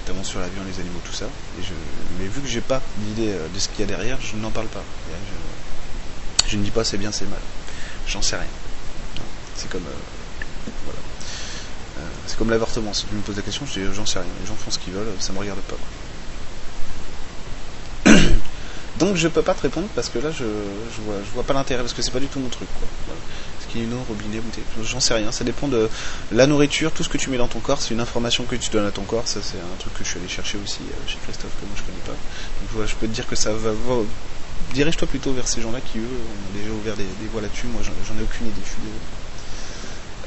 notamment 0.04 0.24
sur 0.24 0.40
l'avion, 0.40 0.62
les 0.68 0.80
animaux, 0.80 1.00
tout 1.06 1.14
ça. 1.14 1.26
Mais 2.20 2.28
vu 2.28 2.42
que 2.42 2.48
j'ai 2.48 2.62
pas 2.62 2.82
d'idée 2.98 3.34
de 3.54 3.60
ce 3.60 3.70
qu'il 3.70 3.80
y 3.82 3.84
a 3.84 3.88
derrière, 3.88 4.20
je 4.22 4.36
n'en 4.36 4.52
parle 4.52 4.68
pas. 4.68 4.84
Je, 6.46 6.52
je, 6.52 6.58
ne 6.58 6.64
dis 6.64 6.72
pas 6.72 6.84
c'est 6.84 6.98
bien, 6.98 7.12
c'est 7.12 7.26
mal. 7.26 7.40
J'en 8.08 8.22
sais 8.22 8.36
rien. 8.36 8.48
C'est 9.56 9.70
comme 9.70 9.86
euh. 9.86 10.70
Euh, 12.00 12.02
c'est 12.28 12.38
comme 12.38 12.50
l'avortement. 12.50 12.94
Si 12.94 13.06
tu 13.06 13.16
me 13.16 13.22
poses 13.22 13.36
la 13.38 13.42
question, 13.42 13.66
je 13.66 13.80
dis 13.80 13.86
j'en 13.94 14.06
sais 14.06 14.20
rien. 14.20 14.28
Les 14.42 14.48
gens 14.48 14.56
font 14.56 14.72
ce 14.72 14.80
qu'ils 14.80 14.94
veulent, 14.94 15.14
ça 15.20 15.32
me 15.32 15.40
regarde 15.40 15.60
pas. 18.06 18.12
Donc 19.00 19.16
je 19.16 19.28
peux 19.28 19.42
pas 19.42 19.54
te 19.54 19.62
répondre 19.62 19.88
parce 19.96 20.10
que 20.10 20.20
là 20.20 20.32
je, 20.32 20.44
je 20.44 21.02
vois 21.02 21.16
je 21.26 21.32
vois 21.34 21.44
pas 21.44 21.54
l'intérêt 21.54 21.82
parce 21.82 21.94
que 21.94 22.02
c'est 22.02 22.12
pas 22.12 22.20
du 22.20 22.28
tout 22.28 22.40
mon 22.40 22.50
truc. 22.50 22.68
Robinet, 24.08 24.40
bouteille 24.40 24.64
J'en 24.84 25.00
sais 25.00 25.14
rien. 25.14 25.32
Ça 25.32 25.44
dépend 25.44 25.68
de 25.68 25.90
la 26.32 26.48
nourriture, 26.48 26.92
tout 26.92 27.04
ce 27.04 27.10
que 27.10 27.18
tu 27.18 27.30
mets 27.30 27.38
dans 27.38 27.48
ton 27.48 27.60
corps. 27.60 27.82
C'est 27.82 27.94
une 27.94 28.00
information 28.00 28.44
que 28.44 28.56
tu 28.56 28.70
donnes 28.70 28.86
à 28.86 28.92
ton 28.92 29.04
corps. 29.04 29.28
Ça 29.28 29.40
c'est 29.42 29.58
un 29.58 29.78
truc 29.80 29.94
que 29.94 30.04
je 30.04 30.10
suis 30.10 30.20
allé 30.20 30.28
chercher 30.28 30.58
aussi 30.64 30.80
euh, 30.82 31.08
chez 31.08 31.18
Christophe 31.24 31.52
que 31.60 31.66
moi 31.66 31.76
je 31.76 31.84
connais 31.84 32.04
pas. 32.06 32.78
Donc 32.78 32.88
je 32.88 32.96
peux 32.96 33.08
te 33.08 33.14
dire 33.14 33.28
que 33.28 33.36
ça 33.36 33.52
va. 33.54 33.72
Dirige-toi 34.74 35.08
plutôt 35.08 35.34
vers 35.34 35.48
ces 35.48 35.62
gens-là 35.62 35.80
qui 35.82 36.00
eux 36.00 36.04
ont 36.04 36.58
déjà 36.58 36.72
ouvert 36.72 36.96
des, 36.96 37.04
des 37.04 37.28
voies 37.32 37.42
là-dessus. 37.42 37.68
Moi 37.68 37.82
j'en 37.84 38.20
ai 38.20 38.24
aucune 38.24 38.48
idée. 38.48 38.62
Je 38.64 38.70
suis. 38.70 38.80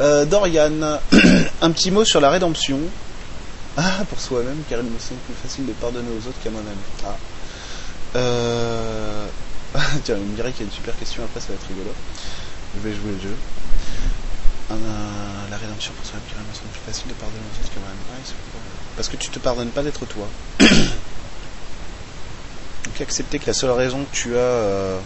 Euh, 0.01 0.25
Dorian, 0.27 1.01
un 1.63 1.71
petit 1.71 1.91
mot 1.91 2.05
sur 2.05 2.21
la 2.21 2.31
rédemption. 2.31 2.81
Ah, 3.79 4.05
pour 4.09 4.21
soi-même, 4.21 4.63
car 4.71 4.81
il 4.81 4.87
me 4.87 4.99
semble 4.99 5.21
plus 5.21 5.35
facile 5.35 5.67
de 5.67 5.73
pardonner 5.73 6.09
aux 6.09 6.29
autres 6.29 6.39
qu'à 6.43 6.51
moi-même. 6.51 6.79
Ah. 7.05 7.17
Euh... 8.17 9.27
Tiens, 10.05 10.17
il 10.17 10.25
me 10.25 10.35
dirait 10.35 10.53
qu'il 10.53 10.61
y 10.61 10.65
a 10.65 10.71
une 10.71 10.75
super 10.75 10.97
question 10.99 11.25
après, 11.25 11.41
ça 11.41 11.49
va 11.49 11.55
être 11.55 11.69
rigolo. 11.69 11.91
Je 12.77 12.81
vais 12.89 12.95
jouer 12.95 13.13
le 13.13 13.21
jeu. 13.21 13.35
Euh, 14.71 14.75
la 15.51 15.57
rédemption 15.57 15.93
pour 15.95 16.05
il 16.05 16.19
me 16.19 16.55
semble 16.55 16.69
plus 16.71 16.93
facile 16.93 17.09
de 17.09 17.15
pardonner 17.15 17.41
aux 17.41 17.59
autres 17.63 17.73
qu'à 17.73 17.81
moi-même. 17.81 17.97
Parce 18.97 19.09
que 19.09 19.17
tu 19.17 19.31
te 19.31 19.39
pardonnes 19.39 19.71
pas 19.71 19.83
d'être 19.83 20.05
toi. 20.07 20.29
Donc 20.61 20.69
accepter 23.01 23.39
que 23.39 23.47
la 23.47 23.55
seule 23.55 23.71
raison 23.71 24.05
que 24.05 24.15
tu 24.15 24.35
as... 24.35 24.39
Euh... 24.39 24.99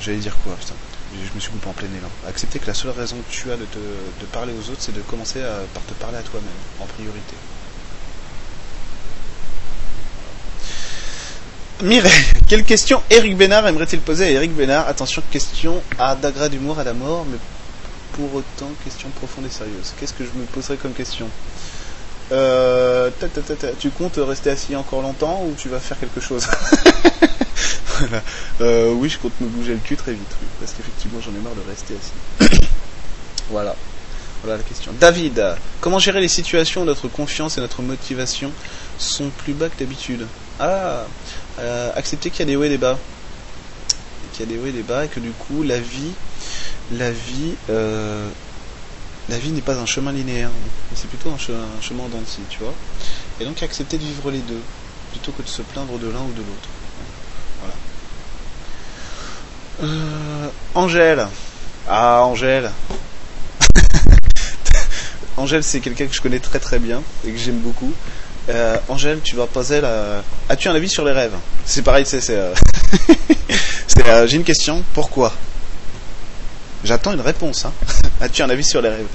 J'allais 0.00 0.18
dire 0.18 0.36
quoi, 0.44 0.54
putain 0.56 0.74
je 1.12 1.34
me 1.34 1.40
suis 1.40 1.50
coupé 1.50 1.68
en 1.68 1.72
plein 1.72 1.88
élan. 1.88 2.10
Accepter 2.26 2.58
que 2.58 2.66
la 2.66 2.74
seule 2.74 2.90
raison 2.90 3.16
que 3.16 3.32
tu 3.32 3.50
as 3.50 3.56
de, 3.56 3.64
te, 3.64 3.78
de 3.78 4.26
parler 4.32 4.52
aux 4.52 4.70
autres, 4.70 4.80
c'est 4.80 4.94
de 4.94 5.00
commencer 5.02 5.42
à, 5.42 5.60
par 5.72 5.82
te 5.84 5.94
parler 5.94 6.18
à 6.18 6.22
toi-même, 6.22 6.48
en 6.80 6.86
priorité. 6.86 7.34
Mireille, 11.82 12.12
quelle 12.48 12.64
question 12.64 13.00
Eric 13.10 13.36
Bénard 13.36 13.66
aimerait-il 13.66 14.00
poser 14.00 14.24
à 14.24 14.30
Eric 14.30 14.52
Bénard? 14.54 14.88
Attention, 14.88 15.22
question 15.30 15.80
à 15.98 16.16
degré 16.16 16.48
d'humour 16.48 16.78
à 16.78 16.84
la 16.84 16.92
mort, 16.92 17.24
mais 17.30 17.38
pour 18.14 18.34
autant, 18.34 18.70
question 18.84 19.08
profonde 19.10 19.46
et 19.46 19.50
sérieuse. 19.50 19.92
Qu'est-ce 19.98 20.12
que 20.12 20.24
je 20.24 20.30
me 20.38 20.44
poserais 20.46 20.76
comme 20.76 20.92
question? 20.92 21.28
Euh, 22.32 23.10
Tu 23.78 23.90
comptes 23.90 24.18
rester 24.18 24.50
assis 24.50 24.74
encore 24.74 25.02
longtemps 25.02 25.42
ou 25.44 25.54
tu 25.56 25.68
vas 25.68 25.78
faire 25.78 25.98
quelque 25.98 26.20
chose? 26.20 26.46
Euh, 28.60 28.92
oui, 28.92 29.08
je 29.08 29.18
compte 29.18 29.32
me 29.40 29.48
bouger 29.48 29.72
le 29.72 29.80
cul 29.80 29.96
très 29.96 30.12
vite, 30.12 30.36
oui, 30.40 30.46
parce 30.60 30.72
qu'effectivement 30.72 31.18
j'en 31.20 31.32
ai 31.32 31.42
marre 31.42 31.54
de 31.54 31.68
rester 31.68 31.94
assis. 31.94 32.60
voilà. 33.50 33.74
Voilà 34.44 34.58
la 34.58 34.62
question. 34.62 34.92
David, 35.00 35.44
comment 35.80 35.98
gérer 35.98 36.20
les 36.20 36.28
situations 36.28 36.82
où 36.82 36.84
notre 36.84 37.08
confiance 37.08 37.58
et 37.58 37.60
notre 37.60 37.82
motivation 37.82 38.52
sont 38.98 39.30
plus 39.30 39.52
bas 39.52 39.68
que 39.68 39.80
d'habitude? 39.80 40.28
Ah, 40.60 41.06
euh, 41.58 41.90
accepter 41.96 42.30
qu'il 42.30 42.40
y 42.40 42.42
a 42.42 42.46
des 42.46 42.56
hauts 42.56 42.64
et 42.64 42.68
des 42.68 42.78
bas. 42.78 42.98
Qu'il 44.32 44.48
y 44.48 44.48
a 44.48 44.56
des 44.56 44.60
hauts 44.60 44.66
et 44.66 44.72
des 44.72 44.82
bas 44.82 45.04
et 45.04 45.08
que 45.08 45.20
du 45.20 45.30
coup 45.30 45.62
la 45.62 45.78
vie, 45.78 46.12
la 46.92 47.10
vie, 47.10 47.54
euh, 47.70 48.28
la 49.28 49.38
vie 49.38 49.50
n'est 49.50 49.60
pas 49.60 49.78
un 49.78 49.86
chemin 49.86 50.12
linéaire, 50.12 50.50
c'est 50.94 51.08
plutôt 51.08 51.30
un, 51.30 51.38
chemin, 51.38 51.58
un 51.58 51.82
chemin 51.82 52.04
tu 52.48 52.58
vois. 52.60 52.74
Et 53.40 53.44
donc 53.44 53.62
accepter 53.62 53.98
de 53.98 54.04
vivre 54.04 54.30
les 54.30 54.38
deux, 54.38 54.60
plutôt 55.12 55.32
que 55.32 55.42
de 55.42 55.48
se 55.48 55.62
plaindre 55.62 55.98
de 55.98 56.06
l'un 56.08 56.22
ou 56.22 56.32
de 56.32 56.38
l'autre. 56.38 56.68
Voilà. 57.60 57.74
Euh, 59.82 60.48
Angèle. 60.74 61.26
Ah, 61.88 62.22
Angèle. 62.24 62.70
Angèle, 65.36 65.62
c'est 65.62 65.80
quelqu'un 65.80 66.06
que 66.06 66.14
je 66.14 66.20
connais 66.20 66.40
très 66.40 66.58
très 66.58 66.78
bien 66.78 67.02
et 67.26 67.30
que 67.30 67.38
j'aime 67.38 67.58
beaucoup. 67.58 67.92
Euh, 68.48 68.78
Angèle, 68.88 69.20
tu 69.22 69.36
vas 69.36 69.46
poser 69.46 69.80
la. 69.80 70.22
As-tu 70.48 70.68
un 70.68 70.74
avis 70.74 70.88
sur 70.88 71.04
les 71.04 71.12
rêves? 71.12 71.34
C'est 71.66 71.82
pareil, 71.82 72.06
c'est. 72.06 72.22
euh, 72.30 72.54
euh, 74.06 74.26
J'ai 74.26 74.36
une 74.36 74.44
question. 74.44 74.82
Pourquoi? 74.94 75.32
J'attends 76.82 77.12
une 77.12 77.20
réponse. 77.20 77.66
Hein. 77.66 77.72
As-tu 78.20 78.42
un 78.42 78.48
avis 78.48 78.64
sur 78.64 78.80
les 78.80 78.88
rêves? 78.88 79.06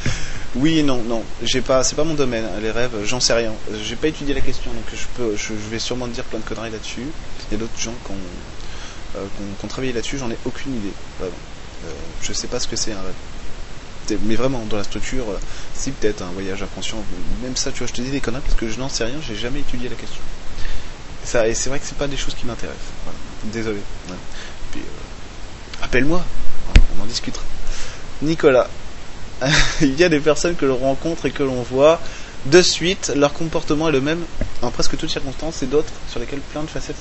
Oui 0.56 0.84
non, 0.84 1.02
non. 1.02 1.24
J'ai 1.42 1.62
pas. 1.62 1.84
C'est 1.84 1.96
pas 1.96 2.04
mon 2.04 2.14
domaine. 2.14 2.46
Hein, 2.46 2.60
les 2.62 2.70
rêves, 2.70 2.92
j'en 3.06 3.20
sais 3.20 3.34
rien. 3.34 3.54
J'ai 3.84 3.96
pas 3.96 4.08
étudié 4.08 4.36
la 4.36 4.42
question, 4.42 4.72
donc 4.72 4.84
je 4.94 5.06
peux. 5.16 5.36
Je, 5.36 5.54
vais 5.72 5.80
sûrement 5.80 6.08
dire 6.08 6.26
plein 6.26 6.40
de 6.40 6.46
conneries 6.46 6.72
là-dessus. 6.72 7.08
Il 7.50 7.54
y 7.54 7.56
a 7.56 7.60
d'autres 7.60 7.80
gens 7.80 7.94
qui 8.06 8.12
ont, 8.12 9.20
euh, 9.20 9.68
travaillé 9.68 9.94
là-dessus. 9.94 10.20
J'en 10.20 10.30
ai 10.30 10.38
aucune 10.46 10.76
idée. 10.76 10.94
Vraiment. 11.20 11.34
je 12.22 12.34
sais 12.34 12.48
pas 12.48 12.60
ce 12.60 12.68
que 12.68 12.76
c'est 12.76 12.92
un 12.92 13.02
rêve 13.02 13.33
mais 14.24 14.36
vraiment 14.36 14.64
dans 14.70 14.78
la 14.78 14.84
structure, 14.84 15.30
euh, 15.30 15.40
si 15.76 15.92
peut-être 15.92 16.22
un 16.22 16.32
voyage 16.32 16.62
inconscient, 16.64 16.98
même 17.42 17.56
ça, 17.56 17.72
tu 17.72 17.80
vois, 17.80 17.88
je 17.88 17.94
te 17.94 18.02
dis 18.02 18.12
des 18.12 18.20
conneries 18.20 18.42
parce 18.46 18.56
que 18.56 18.70
je 18.70 18.80
n'en 18.80 18.90
sais 18.90 19.06
rien, 19.06 19.16
j'ai 19.26 19.36
jamais 19.36 19.60
étudié 19.60 19.90
la 19.90 19.96
question. 19.96 20.22
Ça, 21.24 21.48
et 21.48 21.54
c'est 21.54 21.70
vrai 21.70 21.80
que 21.80 21.86
c'est 21.86 21.98
pas 21.98 22.08
des 22.08 22.18
choses 22.18 22.36
qui 22.36 22.46
m'intéressent. 22.46 22.92
Désolé. 23.46 23.80
Puis, 24.72 24.82
euh, 24.82 25.84
appelle-moi, 25.84 26.24
on 26.98 27.04
en 27.04 27.06
discutera. 27.06 27.44
Nicolas, 28.22 28.70
il 29.82 29.98
y 30.00 30.04
a 30.04 30.10
des 30.10 30.20
personnes 30.20 30.56
que 30.56 30.66
l'on 30.66 30.78
rencontre 30.78 31.26
et 31.26 31.32
que 31.32 31.44
l'on 31.44 31.62
voit 31.64 32.00
de 32.46 32.62
suite, 32.62 33.12
leur 33.16 33.34
comportement 33.34 33.88
est 33.88 33.94
le 33.94 34.02
même 34.02 34.24
en 34.62 34.72
presque 34.72 34.98
toutes 34.98 35.10
circonstances, 35.10 35.64
et 35.64 35.66
d'autres 35.66 35.92
sur 36.10 36.20
lesquelles 36.20 36.40
plein 36.40 36.64
de 36.64 36.70
facettes 36.70 36.98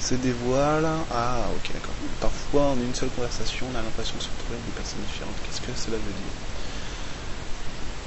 se 0.00 0.14
dévoile. 0.14 0.86
Ah, 1.12 1.44
ok, 1.56 1.72
d'accord. 1.74 1.94
Parfois, 2.20 2.62
en 2.62 2.76
une 2.76 2.94
seule 2.94 3.10
conversation, 3.10 3.66
on 3.72 3.78
a 3.78 3.82
l'impression 3.82 4.16
de 4.16 4.22
se 4.22 4.28
retrouver 4.28 4.54
avec 4.54 4.66
des 4.66 4.72
personnes 4.72 5.02
différentes. 5.06 5.34
Qu'est-ce 5.44 5.60
que 5.60 5.78
cela 5.78 5.96
veut 5.96 6.12
dire? 6.12 6.32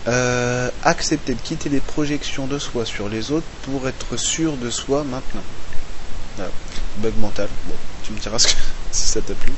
Euh, 0.07 0.69
Accepter 0.83 1.33
de 1.33 1.39
quitter 1.39 1.69
les 1.69 1.79
projections 1.79 2.47
de 2.47 2.59
soi 2.59 2.85
sur 2.85 3.07
les 3.09 3.31
autres 3.31 3.45
pour 3.63 3.87
être 3.87 4.17
sûr 4.17 4.57
de 4.57 4.69
soi 4.69 5.03
maintenant. 5.03 5.43
Ah, 6.39 6.43
bug 6.97 7.13
mental. 7.19 7.47
Bon, 7.67 7.75
tu 8.03 8.11
me 8.11 8.19
diras 8.19 8.39
ce 8.39 8.47
que, 8.47 8.53
si 8.91 9.07
ça 9.07 9.21
t'a 9.21 9.33
plu. 9.35 9.53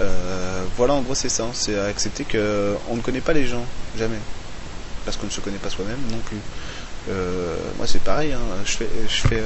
Euh, 0.00 0.62
voilà, 0.76 0.94
en 0.94 1.02
gros, 1.02 1.14
c'est 1.14 1.28
ça. 1.28 1.46
C'est 1.52 1.78
accepter 1.78 2.24
que 2.24 2.74
on 2.88 2.96
ne 2.96 3.00
connaît 3.02 3.20
pas 3.20 3.32
les 3.32 3.46
gens, 3.46 3.64
jamais, 3.98 4.18
parce 5.04 5.16
qu'on 5.16 5.26
ne 5.26 5.32
se 5.32 5.40
connaît 5.40 5.58
pas 5.58 5.70
soi-même 5.70 6.00
non 6.10 6.18
plus. 6.18 6.38
Euh, 7.10 7.56
moi, 7.76 7.86
c'est 7.86 8.02
pareil. 8.02 8.32
Hein. 8.32 8.40
Je 8.64 8.72
fais, 8.72 8.88
je 9.06 9.28
fais 9.28 9.42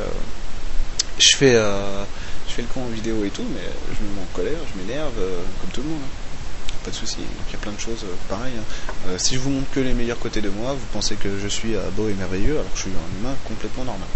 je 1.19 1.37
fais, 1.37 1.55
euh, 1.55 2.05
je 2.49 2.55
fais 2.55 2.63
le 2.63 2.69
con 2.69 2.83
en 2.83 2.89
vidéo 2.89 3.25
et 3.25 3.31
tout, 3.31 3.45
mais 3.53 3.61
je 3.89 4.05
me 4.05 4.15
mets 4.15 4.23
en 4.23 4.37
colère, 4.37 4.59
je 4.73 4.81
m'énerve, 4.81 5.13
euh, 5.19 5.41
comme 5.61 5.71
tout 5.71 5.83
le 5.83 5.89
monde. 5.89 6.01
Hein. 6.03 6.75
Pas 6.85 6.91
de 6.91 6.97
souci. 6.97 7.19
Il 7.21 7.53
y 7.53 7.57
a 7.57 7.59
plein 7.59 7.73
de 7.73 7.81
choses 7.81 8.05
euh, 8.05 8.15
pareilles. 8.29 8.53
Hein. 8.59 9.19
si 9.19 9.35
je 9.35 9.41
vous 9.41 9.51
montre 9.51 9.71
que 9.73 9.81
les 9.81 9.95
meilleurs 9.95 10.19
côtés 10.19 10.41
de 10.41 10.49
moi, 10.49 10.73
vous 10.73 10.87
pensez 10.93 11.17
que 11.17 11.29
je 11.43 11.49
suis 11.49 11.75
beau 11.97 12.09
et 12.09 12.15
merveilleux, 12.15 12.59
alors 12.59 12.71
que 12.73 12.77
je 12.77 12.83
suis 12.83 12.91
un 12.91 13.21
humain 13.21 13.35
complètement 13.45 13.85
normal. 13.85 14.09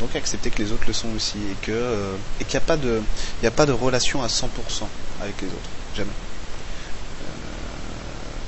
Donc 0.00 0.14
accepter 0.14 0.50
que 0.50 0.62
les 0.62 0.72
autres 0.72 0.84
le 0.86 0.92
sont 0.92 1.08
aussi 1.16 1.38
et 1.38 1.66
que 1.66 2.14
et 2.38 2.44
qu'il 2.44 2.58
n'y 2.58 2.64
a 2.64 2.66
pas 2.66 2.76
de 2.76 3.00
il 3.42 3.46
a 3.46 3.50
pas 3.50 3.64
de 3.64 3.72
relation 3.72 4.22
à 4.22 4.26
100% 4.26 4.44
avec 5.22 5.40
les 5.40 5.48
autres, 5.48 5.70
jamais. 5.96 6.10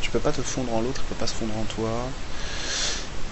tu 0.03 0.11
peux 0.11 0.19
pas 0.19 0.33
te 0.33 0.42
fondre 0.42 0.75
en 0.75 0.83
l'autre, 0.83 1.01
il 1.05 1.09
peut 1.09 1.21
pas 1.21 1.27
se 1.27 1.33
fondre 1.33 1.57
en 1.57 1.64
toi. 1.64 2.11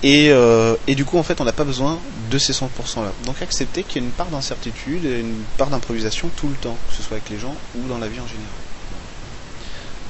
Et, 0.02 0.30
euh, 0.30 0.76
et, 0.86 0.94
du 0.94 1.04
coup, 1.04 1.18
en 1.18 1.22
fait, 1.22 1.40
on 1.40 1.44
n'a 1.44 1.52
pas 1.52 1.64
besoin 1.64 1.98
de 2.30 2.38
ces 2.38 2.52
100% 2.52 3.02
là. 3.02 3.12
Donc 3.24 3.40
accepter 3.40 3.82
qu'il 3.82 4.02
y 4.02 4.04
a 4.04 4.08
une 4.08 4.12
part 4.12 4.26
d'incertitude 4.26 5.04
et 5.04 5.20
une 5.20 5.42
part 5.56 5.68
d'improvisation 5.68 6.30
tout 6.36 6.48
le 6.48 6.54
temps, 6.54 6.76
que 6.88 6.96
ce 6.96 7.02
soit 7.02 7.16
avec 7.16 7.30
les 7.30 7.38
gens 7.38 7.54
ou 7.76 7.88
dans 7.88 7.98
la 7.98 8.08
vie 8.08 8.20
en 8.20 8.26
général. 8.26 8.46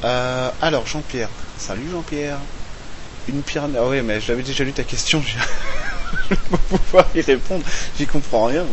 Euh, 0.05 0.51
alors, 0.61 0.87
Jean-Pierre. 0.87 1.31
Salut 1.59 1.89
Jean-Pierre. 1.91 2.39
Une 3.29 3.43
pyramide. 3.43 3.77
Ah 3.81 3.87
oui, 3.87 4.03
mais 4.03 4.21
j'avais 4.21 4.43
déjà 4.43 4.65
lu 4.65 4.73
ta 4.73 4.85
question. 4.85 5.23
Pas 6.29 6.59
pouvoir 6.69 7.07
y 7.15 7.21
répondre. 7.21 7.65
J'y 7.99 8.07
comprends 8.07 8.47
rien. 8.47 8.65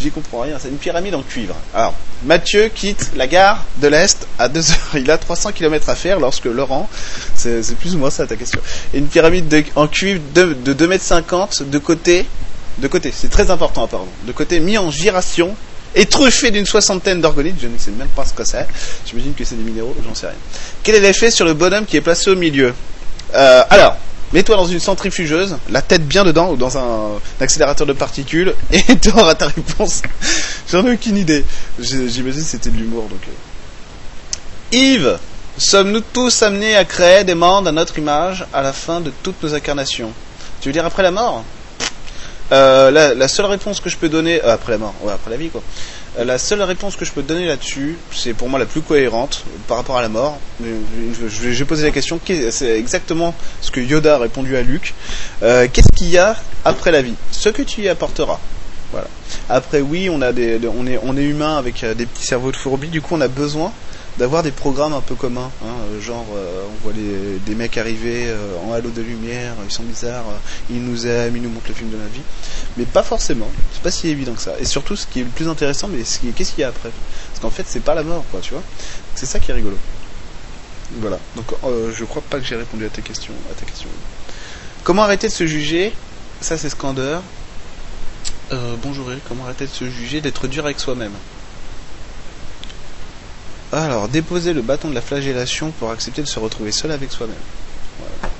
J'y 0.00 0.10
comprends 0.10 0.40
rien. 0.40 0.56
C'est 0.60 0.68
une 0.68 0.76
pyramide 0.76 1.14
en 1.14 1.22
cuivre. 1.22 1.54
Alors, 1.74 1.94
Mathieu 2.24 2.68
quitte 2.74 3.10
la 3.16 3.26
gare 3.26 3.64
de 3.78 3.88
l'Est 3.88 4.26
à 4.38 4.48
2 4.48 4.70
heures. 4.70 4.96
Il 4.96 5.10
a 5.10 5.18
300 5.18 5.52
km 5.52 5.88
à 5.88 5.94
faire 5.94 6.20
lorsque 6.20 6.46
Laurent, 6.46 6.88
c'est 7.34 7.76
plus 7.78 7.94
ou 7.94 7.98
moins 7.98 8.10
ça 8.10 8.26
ta 8.26 8.36
question, 8.36 8.60
et 8.94 8.98
une 8.98 9.06
pyramide 9.06 9.64
en 9.74 9.86
cuivre 9.86 10.20
de, 10.34 10.54
de 10.54 10.72
2 10.72 10.86
mètres 10.86 11.04
50 11.04 11.62
de 11.64 11.78
côté, 11.78 12.26
de 12.78 12.88
côté, 12.88 13.12
c'est 13.14 13.30
très 13.30 13.50
important, 13.50 13.86
pardon, 13.86 14.08
de 14.26 14.32
côté 14.32 14.60
mis 14.60 14.78
en 14.78 14.90
giration 14.90 15.54
et 15.94 16.06
truffé 16.06 16.50
d'une 16.50 16.66
soixantaine 16.66 17.20
d'organites, 17.20 17.56
je 17.60 17.68
ne 17.68 17.78
sais 17.78 17.90
même 17.90 18.08
pas 18.08 18.24
ce 18.24 18.34
que 18.34 18.44
c'est. 18.44 18.66
J'imagine 19.06 19.34
que 19.34 19.44
c'est 19.44 19.54
des 19.54 19.62
minéraux, 19.62 19.96
j'en 20.04 20.14
sais 20.14 20.26
rien. 20.26 20.36
Quel 20.82 20.94
est 20.96 21.00
l'effet 21.00 21.30
sur 21.30 21.46
le 21.46 21.54
bonhomme 21.54 21.86
qui 21.86 21.96
est 21.96 22.02
placé 22.02 22.30
au 22.30 22.36
milieu? 22.36 22.74
Euh, 23.34 23.62
Alors, 23.70 23.96
Mets-toi 24.32 24.56
dans 24.56 24.66
une 24.66 24.80
centrifugeuse, 24.80 25.56
la 25.70 25.82
tête 25.82 26.06
bien 26.06 26.24
dedans, 26.24 26.50
ou 26.50 26.56
dans 26.56 26.76
un, 26.76 27.20
accélérateur 27.40 27.86
de 27.86 27.92
particules, 27.92 28.54
et 28.72 28.82
tu 29.00 29.10
auras 29.10 29.34
ta 29.34 29.46
réponse. 29.46 30.02
J'en 30.70 30.84
ai 30.86 30.94
aucune 30.94 31.16
idée. 31.16 31.44
J'imagine 31.78 32.42
que 32.42 32.48
c'était 32.48 32.70
de 32.70 32.76
l'humour. 32.76 33.04
Donc. 33.08 33.20
Euh. 33.28 34.76
Yves, 34.76 35.18
sommes-nous 35.58 36.00
tous 36.00 36.42
amenés 36.42 36.74
à 36.74 36.84
créer 36.84 37.22
des 37.22 37.36
mondes 37.36 37.68
à 37.68 37.72
notre 37.72 37.98
image 37.98 38.44
à 38.52 38.62
la 38.62 38.72
fin 38.72 39.00
de 39.00 39.12
toutes 39.22 39.40
nos 39.42 39.54
incarnations? 39.54 40.12
Tu 40.60 40.68
veux 40.68 40.72
dire 40.72 40.84
après 40.84 41.04
la 41.04 41.12
mort? 41.12 41.44
Euh, 42.52 42.90
la, 42.90 43.28
seule 43.28 43.46
réponse 43.46 43.80
que 43.80 43.90
je 43.90 43.96
peux 43.96 44.08
donner, 44.08 44.42
euh, 44.44 44.54
après 44.54 44.72
la 44.72 44.78
mort, 44.78 44.94
ouais, 45.02 45.12
après 45.12 45.30
la 45.30 45.36
vie 45.36 45.48
quoi, 45.48 45.62
la 46.24 46.38
seule 46.38 46.62
réponse 46.62 46.96
que 46.96 47.04
je 47.04 47.12
peux 47.12 47.22
donner 47.22 47.46
là-dessus, 47.46 47.96
c'est 48.12 48.32
pour 48.32 48.48
moi 48.48 48.58
la 48.58 48.66
plus 48.66 48.80
cohérente 48.80 49.44
par 49.68 49.76
rapport 49.76 49.98
à 49.98 50.02
la 50.02 50.08
mort. 50.08 50.38
Je, 50.62 51.26
vais 51.26 51.64
poser 51.64 51.84
la 51.84 51.92
question, 51.92 52.18
c'est 52.50 52.78
exactement 52.78 53.34
ce 53.60 53.70
que 53.70 53.80
Yoda 53.80 54.14
a 54.14 54.18
répondu 54.18 54.56
à 54.56 54.62
Luke. 54.62 54.94
Euh, 55.42 55.68
qu'est-ce 55.70 55.92
qu'il 55.94 56.08
y 56.08 56.18
a 56.18 56.36
après 56.64 56.90
la 56.90 57.02
vie? 57.02 57.14
Ce 57.30 57.48
que 57.48 57.62
tu 57.62 57.82
y 57.82 57.88
apporteras. 57.88 58.40
Voilà. 58.92 59.08
Après, 59.48 59.80
oui, 59.80 60.08
on 60.10 60.22
a 60.22 60.32
des, 60.32 60.58
on 60.74 60.86
est, 60.86 60.98
on 61.02 61.16
est 61.16 61.24
humain 61.24 61.58
avec 61.58 61.84
euh, 61.84 61.94
des 61.94 62.06
petits 62.06 62.24
cerveaux 62.24 62.52
de 62.52 62.56
fourbi. 62.56 62.88
Du 62.88 63.02
coup, 63.02 63.14
on 63.16 63.20
a 63.20 63.28
besoin 63.28 63.72
d'avoir 64.18 64.42
des 64.42 64.50
programmes 64.50 64.94
un 64.94 65.00
peu 65.00 65.14
communs, 65.14 65.50
hein, 65.62 65.68
euh, 65.90 66.00
genre 66.00 66.26
euh, 66.34 66.62
on 66.64 66.84
voit 66.84 66.92
des 66.94 67.54
mecs 67.54 67.76
arriver 67.76 68.26
euh, 68.26 68.56
en 68.66 68.72
halo 68.72 68.90
de 68.90 69.02
lumière, 69.02 69.54
ils 69.64 69.72
sont 69.72 69.82
bizarres, 69.82 70.24
ils 70.70 70.82
nous 70.82 71.06
aiment, 71.06 71.36
ils 71.36 71.42
nous 71.42 71.50
montrent 71.50 71.68
le 71.68 71.74
film 71.74 71.90
de 71.90 71.98
la 71.98 72.06
vie, 72.06 72.22
mais 72.76 72.84
pas 72.84 73.02
forcément, 73.02 73.50
c'est 73.72 73.82
pas 73.82 73.90
si 73.90 74.08
évident 74.08 74.32
que 74.32 74.40
ça. 74.40 74.54
Et 74.58 74.64
surtout, 74.64 74.96
ce 74.96 75.06
qui 75.06 75.20
est 75.20 75.24
le 75.24 75.30
plus 75.30 75.48
intéressant, 75.48 75.88
mais 75.88 75.98
qu'est-ce 76.32 76.52
qu'il 76.52 76.60
y 76.60 76.64
a 76.64 76.68
après? 76.68 76.90
Parce 77.30 77.40
qu'en 77.40 77.50
fait, 77.50 77.64
c'est 77.66 77.80
pas 77.80 77.94
la 77.94 78.02
mort, 78.02 78.24
quoi, 78.30 78.40
tu 78.40 78.52
vois. 78.52 78.62
C'est 79.14 79.26
ça 79.26 79.38
qui 79.38 79.50
est 79.50 79.54
rigolo. 79.54 79.76
Voilà. 81.00 81.18
Donc, 81.34 81.46
je 81.64 82.04
crois 82.04 82.22
pas 82.22 82.38
que 82.38 82.44
j'ai 82.44 82.56
répondu 82.56 82.86
à 82.86 82.88
ta 82.88 83.02
question. 83.02 83.34
À 83.50 83.54
ta 83.54 83.66
question. 83.66 83.88
Comment 84.84 85.02
arrêter 85.02 85.28
de 85.28 85.32
se 85.32 85.46
juger? 85.46 85.92
Ça, 86.40 86.56
c'est 86.56 86.70
Scander. 86.70 87.18
bonjour 88.82 89.10
comment 89.28 89.44
arrêter 89.44 89.66
de 89.66 89.70
se 89.70 89.84
juger, 89.90 90.20
d'être 90.20 90.46
dur 90.46 90.64
avec 90.64 90.80
soi-même? 90.80 91.12
Alors, 93.84 94.08
déposer 94.08 94.52
le 94.52 94.62
bâton 94.62 94.88
de 94.88 94.94
la 94.94 95.02
flagellation 95.02 95.70
pour 95.72 95.90
accepter 95.90 96.22
de 96.22 96.26
se 96.26 96.38
retrouver 96.38 96.72
seul 96.72 96.90
avec 96.92 97.12
soi-même. 97.12 97.36
Voilà. 97.98 98.34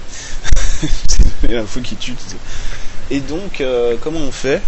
c'est 1.09 1.51
l'info 1.51 1.81
qui 1.81 1.97
tue. 1.97 2.15
Et 3.11 3.21
donc, 3.21 3.61
euh, 3.61 3.97
comment 4.03 4.21
on 4.21 4.33
fait? 4.33 4.63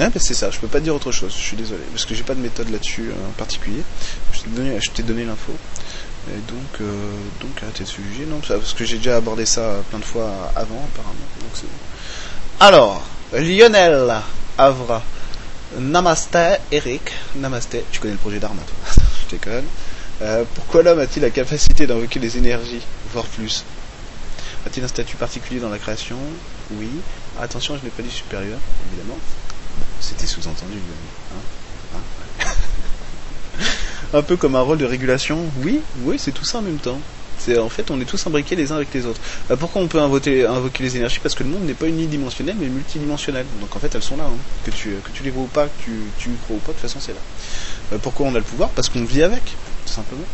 Ah, 0.00 0.08
c'est 0.16 0.34
ça, 0.34 0.50
je 0.50 0.58
peux 0.58 0.66
pas 0.66 0.80
dire 0.80 0.94
autre 0.94 1.12
chose, 1.12 1.32
je 1.36 1.42
suis 1.42 1.56
désolé, 1.56 1.82
parce 1.90 2.06
que 2.06 2.14
j'ai 2.14 2.22
pas 2.22 2.34
de 2.34 2.40
méthode 2.40 2.70
là-dessus 2.70 3.10
euh, 3.10 3.28
en 3.28 3.32
particulier. 3.32 3.82
Je 4.32 4.40
t'ai 4.90 5.02
donné, 5.02 5.24
l'info. 5.24 5.52
Et 6.28 6.38
donc, 6.50 6.80
euh, 6.80 6.92
donc 7.40 7.50
arrêtez 7.62 7.84
de 7.84 7.88
se 7.88 7.96
juger, 7.96 8.24
non, 8.26 8.40
parce 8.46 8.72
que 8.72 8.84
j'ai 8.84 8.96
déjà 8.96 9.16
abordé 9.16 9.44
ça 9.44 9.82
plein 9.90 9.98
de 9.98 10.04
fois 10.04 10.52
avant, 10.56 10.88
apparemment. 10.92 11.14
Donc 11.40 11.70
Alors, 12.60 13.02
Lionel 13.32 14.22
Avra. 14.56 15.02
Namaste, 15.78 16.60
Eric. 16.72 17.12
Namaste, 17.36 17.76
tu 17.92 18.00
connais 18.00 18.14
le 18.14 18.18
projet 18.18 18.40
d'Arma, 18.40 18.62
toi. 18.62 19.04
je 19.24 19.36
déconne. 19.36 19.64
Euh, 20.22 20.44
pourquoi 20.54 20.82
l'homme 20.82 20.98
a-t-il 20.98 21.22
la 21.22 21.30
capacité 21.30 21.86
d'invoquer 21.86 22.18
les 22.18 22.36
énergies, 22.36 22.82
voire 23.12 23.24
plus? 23.26 23.64
A-t-il 24.66 24.84
un 24.84 24.88
statut 24.88 25.16
particulier 25.16 25.60
dans 25.60 25.68
la 25.68 25.78
création? 25.78 26.18
Oui. 26.72 26.88
Attention, 27.40 27.78
je 27.78 27.84
n'ai 27.84 27.90
pas 27.90 28.02
dit 28.02 28.10
supérieur, 28.10 28.58
évidemment. 28.88 29.18
C'était 30.00 30.26
sous-entendu. 30.26 30.78
Hein 31.32 31.96
hein? 31.96 32.48
Un 34.18 34.22
peu 34.22 34.36
comme 34.36 34.56
un 34.56 34.60
rôle 34.60 34.78
de 34.78 34.84
régulation? 34.84 35.38
Oui, 35.62 35.80
oui, 36.00 36.18
c'est 36.18 36.32
tout 36.32 36.44
ça 36.44 36.58
en 36.58 36.62
même 36.62 36.78
temps. 36.78 36.98
C'est 37.40 37.58
en 37.58 37.68
fait, 37.68 37.90
on 37.90 38.00
est 38.00 38.04
tous 38.04 38.26
imbriqués 38.26 38.54
les 38.54 38.70
uns 38.70 38.76
avec 38.76 38.92
les 38.92 39.06
autres. 39.06 39.20
Euh, 39.50 39.56
pourquoi 39.56 39.80
on 39.82 39.88
peut 39.88 40.00
invoquer, 40.00 40.46
les 40.80 40.96
énergies? 40.96 41.20
Parce 41.20 41.34
que 41.34 41.42
le 41.42 41.48
monde 41.48 41.64
n'est 41.64 41.74
pas 41.74 41.86
unidimensionnel, 41.86 42.56
mais 42.58 42.68
multidimensionnel. 42.68 43.46
Donc 43.60 43.74
en 43.74 43.78
fait, 43.78 43.94
elles 43.94 44.02
sont 44.02 44.16
là. 44.16 44.24
Hein. 44.24 44.36
Que 44.64 44.70
tu 44.70 44.90
que 45.02 45.10
tu 45.12 45.22
les 45.22 45.30
vois 45.30 45.44
ou 45.44 45.48
pas, 45.48 45.66
que 45.66 45.84
tu 45.84 45.92
tu 46.18 46.28
y 46.30 46.36
crois 46.44 46.56
ou 46.56 46.60
pas, 46.60 46.72
de 46.72 46.72
toute 46.72 46.82
façon, 46.82 47.00
c'est 47.00 47.12
là. 47.12 47.20
Euh, 47.92 47.98
pourquoi 47.98 48.26
on 48.26 48.34
a 48.34 48.38
le 48.38 48.44
pouvoir? 48.44 48.68
Parce 48.70 48.88
qu'on 48.88 49.04
vit 49.04 49.22
avec, 49.22 49.44
tout 49.44 49.92
simplement. 49.92 50.26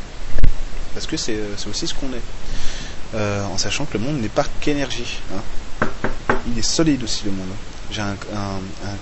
Parce 0.94 1.06
que 1.06 1.16
c'est 1.16 1.38
aussi 1.68 1.86
ce 1.86 1.94
qu'on 1.94 2.08
est. 2.08 3.20
en 3.52 3.58
sachant 3.58 3.84
que 3.84 3.96
le 3.98 4.04
monde 4.04 4.20
n'est 4.20 4.28
pas 4.28 4.44
qu'énergie. 4.60 5.20
Hein. 5.34 5.42
Il 6.48 6.58
est 6.58 6.62
solide 6.62 7.02
aussi 7.04 7.24
le 7.24 7.32
monde. 7.32 7.48
J'ai 7.90 8.02
un, 8.02 8.16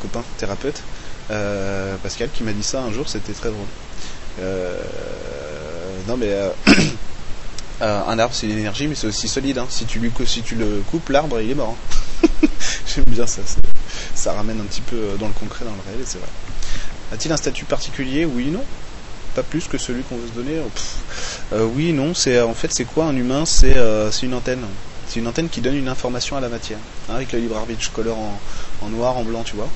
copain 0.02 0.22
thérapeute, 0.36 0.82
euh, 1.30 1.96
Pascal, 2.02 2.28
qui 2.32 2.42
m'a 2.42 2.52
dit 2.52 2.62
ça 2.62 2.82
un 2.82 2.92
jour, 2.92 3.08
c'était 3.08 3.32
très 3.32 3.48
drôle. 3.48 3.66
Euh, 4.40 4.82
non 6.08 6.16
mais 6.16 6.30
euh, 6.30 6.50
un 7.80 8.18
arbre 8.18 8.34
c'est 8.34 8.46
une 8.46 8.58
énergie, 8.58 8.86
mais 8.86 8.94
c'est 8.94 9.06
aussi 9.06 9.28
solide. 9.28 9.58
Hein. 9.58 9.66
Si 9.68 9.84
tu 9.84 9.98
lui 9.98 10.10
si 10.26 10.42
tu 10.42 10.54
le 10.54 10.82
coupes, 10.90 11.08
l'arbre 11.08 11.40
il 11.40 11.50
est 11.50 11.54
mort. 11.54 11.76
Hein. 12.22 12.48
J'aime 12.94 13.04
bien 13.08 13.26
ça, 13.26 13.42
ça 14.14 14.32
ramène 14.32 14.60
un 14.60 14.64
petit 14.64 14.80
peu 14.80 15.16
dans 15.18 15.26
le 15.26 15.32
concret, 15.32 15.64
dans 15.64 15.72
le 15.72 15.90
réel, 15.90 16.04
c'est 16.04 16.18
vrai. 16.18 16.28
A-t-il 17.12 17.32
un 17.32 17.36
statut 17.36 17.64
particulier? 17.64 18.24
Oui, 18.24 18.46
non. 18.46 18.64
Pas 19.34 19.42
plus 19.42 19.66
que 19.66 19.78
celui 19.78 20.02
qu'on 20.04 20.16
veut 20.16 20.28
se 20.28 20.32
donner. 20.32 20.60
oui, 21.74 21.92
non. 21.92 22.14
C'est 22.14 22.40
en 22.40 22.54
fait 22.54 22.72
c'est 22.72 22.84
quoi 22.84 23.06
un 23.06 23.16
humain? 23.16 23.44
C'est 23.44 23.74
une 24.22 24.34
antenne. 24.34 24.64
C'est 25.06 25.20
une 25.20 25.28
antenne 25.28 25.48
qui 25.48 25.60
donne 25.60 25.76
une 25.76 25.88
information 25.88 26.36
à 26.36 26.40
la 26.40 26.48
matière. 26.48 26.78
Hein, 27.08 27.16
avec 27.16 27.32
le 27.32 27.38
libre 27.38 27.56
arbitre, 27.56 27.82
je 27.82 28.10
en, 28.10 28.88
noir, 28.88 29.16
en 29.16 29.24
blanc, 29.24 29.42
tu 29.44 29.56
vois. 29.56 29.68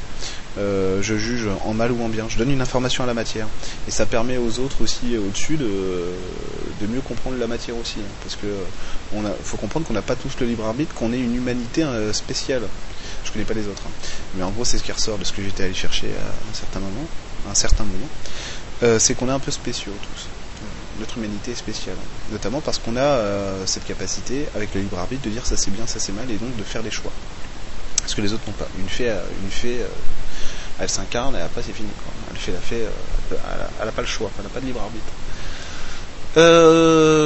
Euh, 0.57 1.03
je 1.03 1.17
juge 1.17 1.49
en 1.65 1.75
mal 1.75 1.93
ou 1.93 2.03
en 2.03 2.09
bien. 2.09 2.27
Je 2.29 2.39
donne 2.39 2.51
une 2.51 2.61
information 2.61 3.05
à 3.05 3.07
la 3.07 3.15
matière. 3.15 3.47
Et 3.87 3.91
ça 3.91 4.07
permet 4.07 4.39
aux 4.39 4.59
autres 4.61 4.83
aussi, 4.83 5.17
au-dessus, 5.17 5.57
de, 5.57 6.87
mieux 6.87 7.01
comprendre 7.01 7.37
la 7.39 7.47
matière 7.47 7.77
aussi. 7.77 7.99
Hein. 7.99 8.11
parce 8.23 8.37
que 8.37 8.47
on 9.15 9.23
faut 9.45 9.57
comprendre 9.57 9.87
qu'on 9.87 9.95
n'a 9.95 10.03
pas 10.03 10.17
tous 10.17 10.41
le 10.41 10.47
libre 10.47 10.65
arbitre, 10.65 10.95
qu'on 10.95 11.13
est 11.13 11.19
une 11.19 11.35
humanité 11.35 11.83
euh, 11.83 12.13
spéciale. 12.13 12.63
Je 13.25 13.33
connais 13.33 13.45
pas 13.45 13.55
les 13.55 13.67
autres. 13.67 13.83
Hein. 13.87 14.09
Mais 14.37 14.43
en 14.43 14.51
gros, 14.51 14.65
c'est 14.65 14.79
ce 14.79 14.83
qui 14.83 14.93
ressort 14.93 15.19
de 15.19 15.25
ce 15.25 15.33
que 15.33 15.43
j'étais 15.43 15.65
allé 15.65 15.75
chercher 15.75 16.09
à 16.09 16.51
un 16.51 16.55
certain 16.55 16.81
moment. 16.81 17.07
un 17.51 17.55
certain 17.55 17.85
moment. 17.85 18.09
Euh, 18.83 18.99
c'est 18.99 19.15
qu'on 19.15 19.29
est 19.29 19.33
un 19.33 19.41
peu 19.41 19.51
spéciaux 19.51 19.93
tous 20.01 20.29
notre 20.99 21.19
humanité 21.19 21.53
est 21.53 21.55
spéciale. 21.55 21.97
Notamment 22.31 22.61
parce 22.61 22.79
qu'on 22.79 22.97
a 22.97 23.01
euh, 23.01 23.67
cette 23.67 23.85
capacité, 23.85 24.47
avec 24.55 24.75
le 24.75 24.81
libre 24.81 24.99
arbitre, 24.99 25.23
de 25.23 25.31
dire 25.31 25.47
ça 25.47 25.57
c'est 25.57 25.71
bien, 25.71 25.87
ça 25.87 25.99
c'est 25.99 26.13
mal, 26.13 26.31
et 26.31 26.37
donc 26.37 26.55
de 26.57 26.63
faire 26.63 26.83
des 26.83 26.91
choix. 26.91 27.13
Ce 28.07 28.15
que 28.15 28.21
les 28.21 28.33
autres 28.33 28.45
n'ont 28.47 28.55
pas. 28.55 28.69
Une 28.79 28.89
fée, 28.89 29.11
euh, 29.11 29.23
une 29.43 29.51
fée 29.51 29.81
euh, 29.81 29.89
elle 30.81 30.89
s'incarne, 30.89 31.37
et 31.37 31.41
après 31.41 31.63
c'est 31.65 31.73
fini. 31.73 31.89
Elle 32.31 32.37
fait 32.37 32.53
la 32.53 32.61
fée, 32.61 32.85
elle 33.81 33.87
n'a 33.87 33.93
pas 33.93 34.03
le 34.03 34.07
choix, 34.07 34.31
elle 34.39 34.45
n'a 34.45 34.51
pas 34.51 34.61
de 34.61 34.67
libre 34.67 34.81
arbitre. 34.81 35.13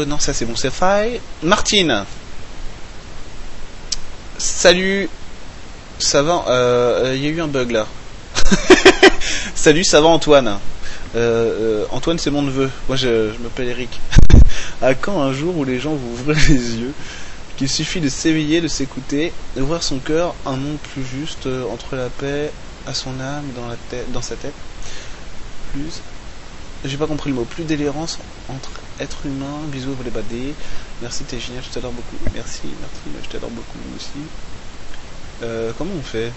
non, 0.09 0.19
ça 0.19 0.33
c'est 0.33 0.45
bon, 0.45 0.57
c'est 0.57 0.71
faille. 0.71 1.21
Martine 1.43 2.05
Salut 4.39 5.09
Ça 5.99 6.23
va 6.23 6.45
Il 7.15 7.23
y 7.23 7.27
a 7.27 7.31
eu 7.31 7.41
un 7.41 7.49
bug 7.49 7.71
là. 7.73 7.87
Salut, 9.55 9.85
ça 9.85 10.01
va 10.01 10.09
Antoine 10.09 10.59
euh, 11.15 11.83
euh, 11.83 11.85
Antoine, 11.91 12.19
c'est 12.19 12.31
mon 12.31 12.43
neveu. 12.43 12.71
Moi, 12.89 12.97
je, 12.97 13.31
m'appelle 13.43 13.69
Eric. 13.69 14.01
à 14.83 14.95
quand 14.95 15.21
un 15.21 15.33
jour 15.33 15.57
où 15.57 15.65
les 15.65 15.79
gens 15.79 15.95
vont 15.95 16.13
ouvrir 16.13 16.37
les 16.49 16.77
yeux 16.77 16.93
Qu'il 17.57 17.69
suffit 17.69 18.01
de 18.01 18.09
s'éveiller, 18.09 18.61
de 18.61 18.69
s'écouter, 18.69 19.33
d'ouvrir 19.57 19.83
son 19.83 19.99
cœur, 19.99 20.35
un 20.47 20.57
monde 20.57 20.79
plus 20.93 21.05
juste 21.05 21.47
euh, 21.47 21.65
entre 21.71 21.97
la 21.97 22.09
paix 22.09 22.51
à 22.87 22.95
son 22.95 23.19
âme 23.21 23.45
dans, 23.57 23.67
la 23.69 23.77
tête, 23.91 24.11
dans 24.13 24.23
sa 24.23 24.37
tête. 24.37 24.55
Plus, 25.73 26.01
j'ai 26.85 26.97
pas 26.97 27.07
compris 27.07 27.31
le 27.31 27.37
mot, 27.37 27.45
plus 27.45 27.65
d'élérance 27.65 28.19
entre 28.49 28.71
être 29.01 29.27
humain. 29.27 29.61
Bisous, 29.69 29.95
vous 29.95 30.03
les 30.03 30.11
badés. 30.11 30.55
Merci, 31.01 31.25
t'es 31.25 31.41
génial, 31.41 31.63
je 31.63 31.71
t'adore 31.71 31.93
beaucoup. 31.93 32.17
Merci, 32.35 32.63
merci, 32.81 33.25
je 33.25 33.29
t'adore 33.29 33.51
beaucoup 33.51 33.79
aussi. 33.97 35.73
comment 35.79 35.93
on 35.99 36.03
fait? 36.03 36.33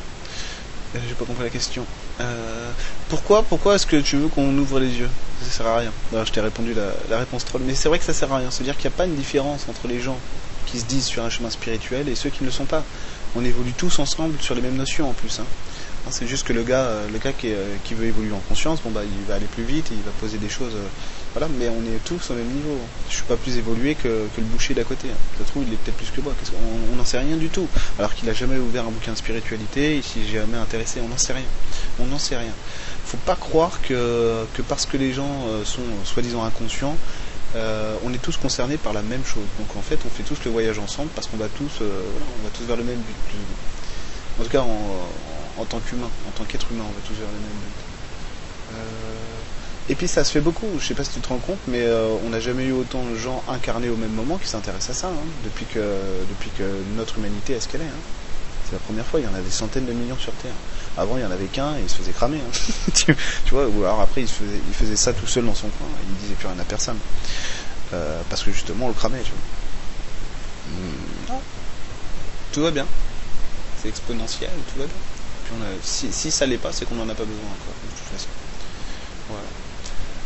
Euh, 0.95 0.99
j'ai 1.07 1.15
pas 1.15 1.25
compris 1.25 1.43
la 1.43 1.49
question. 1.49 1.85
Euh, 2.21 2.71
pourquoi, 3.09 3.43
pourquoi 3.43 3.75
est-ce 3.75 3.85
que 3.85 3.97
tu 3.97 4.17
veux 4.17 4.27
qu'on 4.27 4.57
ouvre 4.57 4.79
les 4.79 4.97
yeux? 4.97 5.09
Ça 5.41 5.49
sert 5.49 5.67
à 5.67 5.77
rien. 5.77 5.91
je 6.13 6.31
t'ai 6.31 6.41
répondu 6.41 6.73
la, 7.09 7.17
réponse 7.17 7.45
troll. 7.45 7.61
Mais 7.65 7.75
c'est 7.75 7.89
vrai 7.89 7.99
que 7.99 8.05
ça 8.05 8.13
sert 8.13 8.31
à 8.31 8.37
rien. 8.37 8.51
C'est-à-dire 8.51 8.75
qu'il 8.77 8.89
n'y 8.89 8.95
a 8.95 8.97
pas 8.97 9.05
une 9.05 9.15
différence 9.15 9.65
entre 9.69 9.87
les 9.87 9.99
gens 9.99 10.17
qui 10.65 10.79
se 10.79 10.85
disent 10.85 11.05
sur 11.05 11.23
un 11.23 11.29
chemin 11.29 11.49
spirituel 11.49 12.07
et 12.07 12.15
ceux 12.15 12.29
qui 12.29 12.41
ne 12.41 12.45
le 12.45 12.51
sont 12.51 12.65
pas. 12.65 12.83
On 13.35 13.43
évolue 13.43 13.73
tous 13.73 13.99
ensemble 13.99 14.41
sur 14.41 14.55
les 14.55 14.61
mêmes 14.61 14.77
notions 14.77 15.09
en 15.09 15.13
plus. 15.13 15.39
Hein. 15.39 15.45
C'est 16.09 16.27
juste 16.27 16.45
que 16.45 16.53
le 16.53 16.63
gars, 16.63 16.85
euh, 16.85 17.07
le 17.11 17.17
gars 17.17 17.33
qui, 17.33 17.53
veut 17.93 18.05
évoluer 18.05 18.33
en 18.33 18.41
conscience, 18.47 18.81
bon 18.81 18.91
bah 18.91 19.01
il 19.03 19.27
va 19.27 19.35
aller 19.35 19.47
plus 19.47 19.63
vite 19.63 19.91
et 19.91 19.95
il 19.95 20.03
va 20.03 20.11
poser 20.19 20.37
des 20.37 20.49
choses 20.49 20.75
voilà, 21.35 21.49
mais 21.59 21.67
on 21.67 21.81
est 21.81 21.99
tous 22.05 22.29
au 22.29 22.33
même 22.33 22.47
niveau. 22.47 22.79
Je 23.09 23.15
suis 23.15 23.25
pas 23.25 23.35
plus 23.35 23.57
évolué 23.57 23.95
que, 23.95 24.07
le 24.37 24.43
boucher 24.43 24.73
d'à 24.73 24.85
côté. 24.85 25.09
Ça 25.37 25.43
trouve, 25.43 25.63
il 25.67 25.73
est 25.73 25.75
peut-être 25.75 25.97
plus 25.97 26.09
que 26.09 26.21
moi. 26.21 26.33
On 26.93 26.95
n'en 26.95 27.03
sait 27.03 27.17
rien 27.17 27.35
du 27.35 27.49
tout. 27.49 27.67
Alors 27.99 28.15
qu'il 28.15 28.29
a 28.29 28.33
jamais 28.33 28.57
ouvert 28.57 28.85
un 28.87 28.89
bouquin 28.89 29.11
de 29.11 29.17
spiritualité, 29.17 29.97
il 29.97 30.03
s'y 30.03 30.25
jamais 30.25 30.55
intéressé. 30.55 31.01
On 31.03 31.09
n'en 31.09 31.17
sait 31.17 31.33
rien. 31.33 31.43
On 31.99 32.05
n'en 32.05 32.19
sait 32.19 32.37
rien. 32.37 32.53
Faut 33.03 33.17
pas 33.17 33.35
croire 33.35 33.81
que, 33.81 34.45
que 34.53 34.61
parce 34.61 34.85
que 34.85 34.95
les 34.95 35.11
gens 35.11 35.45
euh, 35.49 35.65
sont 35.65 35.81
soi-disant 36.05 36.41
inconscients, 36.41 36.95
euh, 37.57 37.97
on 38.05 38.13
est 38.13 38.21
tous 38.21 38.37
concernés 38.37 38.77
par 38.77 38.93
la 38.93 39.01
même 39.01 39.25
chose. 39.25 39.43
Donc 39.59 39.75
en 39.75 39.81
fait, 39.81 39.99
on 40.05 40.09
fait 40.09 40.23
tous 40.23 40.37
le 40.45 40.51
voyage 40.51 40.79
ensemble 40.79 41.09
parce 41.15 41.27
qu'on 41.27 41.35
va 41.35 41.49
tous, 41.49 41.81
euh, 41.81 42.01
on 42.39 42.43
va 42.45 42.49
tous 42.57 42.63
vers 42.63 42.77
le 42.77 42.85
même 42.85 42.95
but. 42.95 43.37
En 44.39 44.43
tout 44.43 44.49
cas, 44.49 44.63
en 45.57 45.65
tant 45.65 45.79
qu'humain, 45.79 46.09
en 46.27 46.31
tant 46.31 46.43
qu'être 46.43 46.67
humain, 46.71 46.83
on 46.87 46.91
va 46.91 47.07
tous 47.07 47.13
vers 47.13 47.27
le 47.27 47.39
même 47.39 47.59
but. 47.61 47.85
Et 49.87 49.93
puis 49.93 50.07
ça 50.07 50.23
se 50.23 50.31
fait 50.31 50.41
beaucoup, 50.41 50.65
je 50.79 50.85
sais 50.85 50.95
pas 50.95 51.03
si 51.03 51.11
tu 51.11 51.19
te 51.19 51.27
rends 51.27 51.37
compte, 51.37 51.59
mais 51.67 51.83
euh, 51.83 52.15
on 52.25 52.29
n'a 52.29 52.39
jamais 52.39 52.65
eu 52.65 52.71
autant 52.71 53.03
de 53.03 53.15
gens 53.15 53.43
incarnés 53.47 53.89
au 53.89 53.95
même 53.95 54.11
moment 54.11 54.37
qui 54.37 54.47
s'intéressent 54.47 54.97
à 54.97 54.99
ça, 54.99 55.07
hein, 55.09 55.25
depuis, 55.43 55.65
que, 55.65 55.79
depuis 56.27 56.49
que 56.57 56.63
notre 56.95 57.19
humanité 57.19 57.53
est 57.53 57.59
ce 57.59 57.67
qu'elle 57.67 57.81
est. 57.81 57.85
Hein. 57.85 58.03
C'est 58.65 58.73
la 58.73 58.79
première 58.79 59.05
fois, 59.05 59.19
il 59.19 59.27
y 59.27 59.27
en 59.27 59.35
a 59.35 59.41
des 59.41 59.51
centaines 59.51 59.85
de 59.85 59.93
millions 59.93 60.17
sur 60.17 60.33
Terre. 60.33 60.55
Avant, 60.97 61.17
il 61.17 61.21
y 61.21 61.25
en 61.25 61.29
avait 61.29 61.45
qu'un 61.45 61.75
et 61.75 61.81
il 61.83 61.89
se 61.89 61.97
faisait 61.97 62.13
cramer. 62.13 62.39
Hein. 62.39 62.91
tu, 62.95 63.13
vois, 63.51 63.67
ou 63.67 63.83
alors 63.83 64.01
après, 64.01 64.21
il, 64.21 64.27
faisait, 64.27 64.59
il 64.67 64.73
faisait 64.73 64.95
ça 64.95 65.13
tout 65.13 65.27
seul 65.27 65.45
dans 65.45 65.53
son 65.53 65.67
coin, 65.67 65.87
il 66.09 66.15
disait 66.15 66.33
plus 66.33 66.47
rien 66.47 66.57
à 66.57 66.63
personne. 66.63 66.97
Euh, 67.93 68.21
parce 68.27 68.41
que 68.41 68.51
justement, 68.51 68.85
on 68.85 68.87
le 68.87 68.95
cramait, 68.95 69.21
tu 69.23 69.31
vois. 71.29 71.37
Hmm. 71.37 71.39
Tout 72.53 72.61
va 72.63 72.71
bien. 72.71 72.87
C'est 73.83 73.89
exponentiel, 73.89 74.49
tout 74.73 74.79
va 74.79 74.85
bien. 74.85 74.95
Si, 75.83 76.31
ça 76.31 76.45
l'est 76.45 76.57
pas, 76.57 76.71
c'est 76.71 76.85
qu'on 76.85 76.95
n'en 76.95 77.09
a 77.09 77.15
pas 77.15 77.23
besoin 77.23 77.45
encore. 77.45 77.73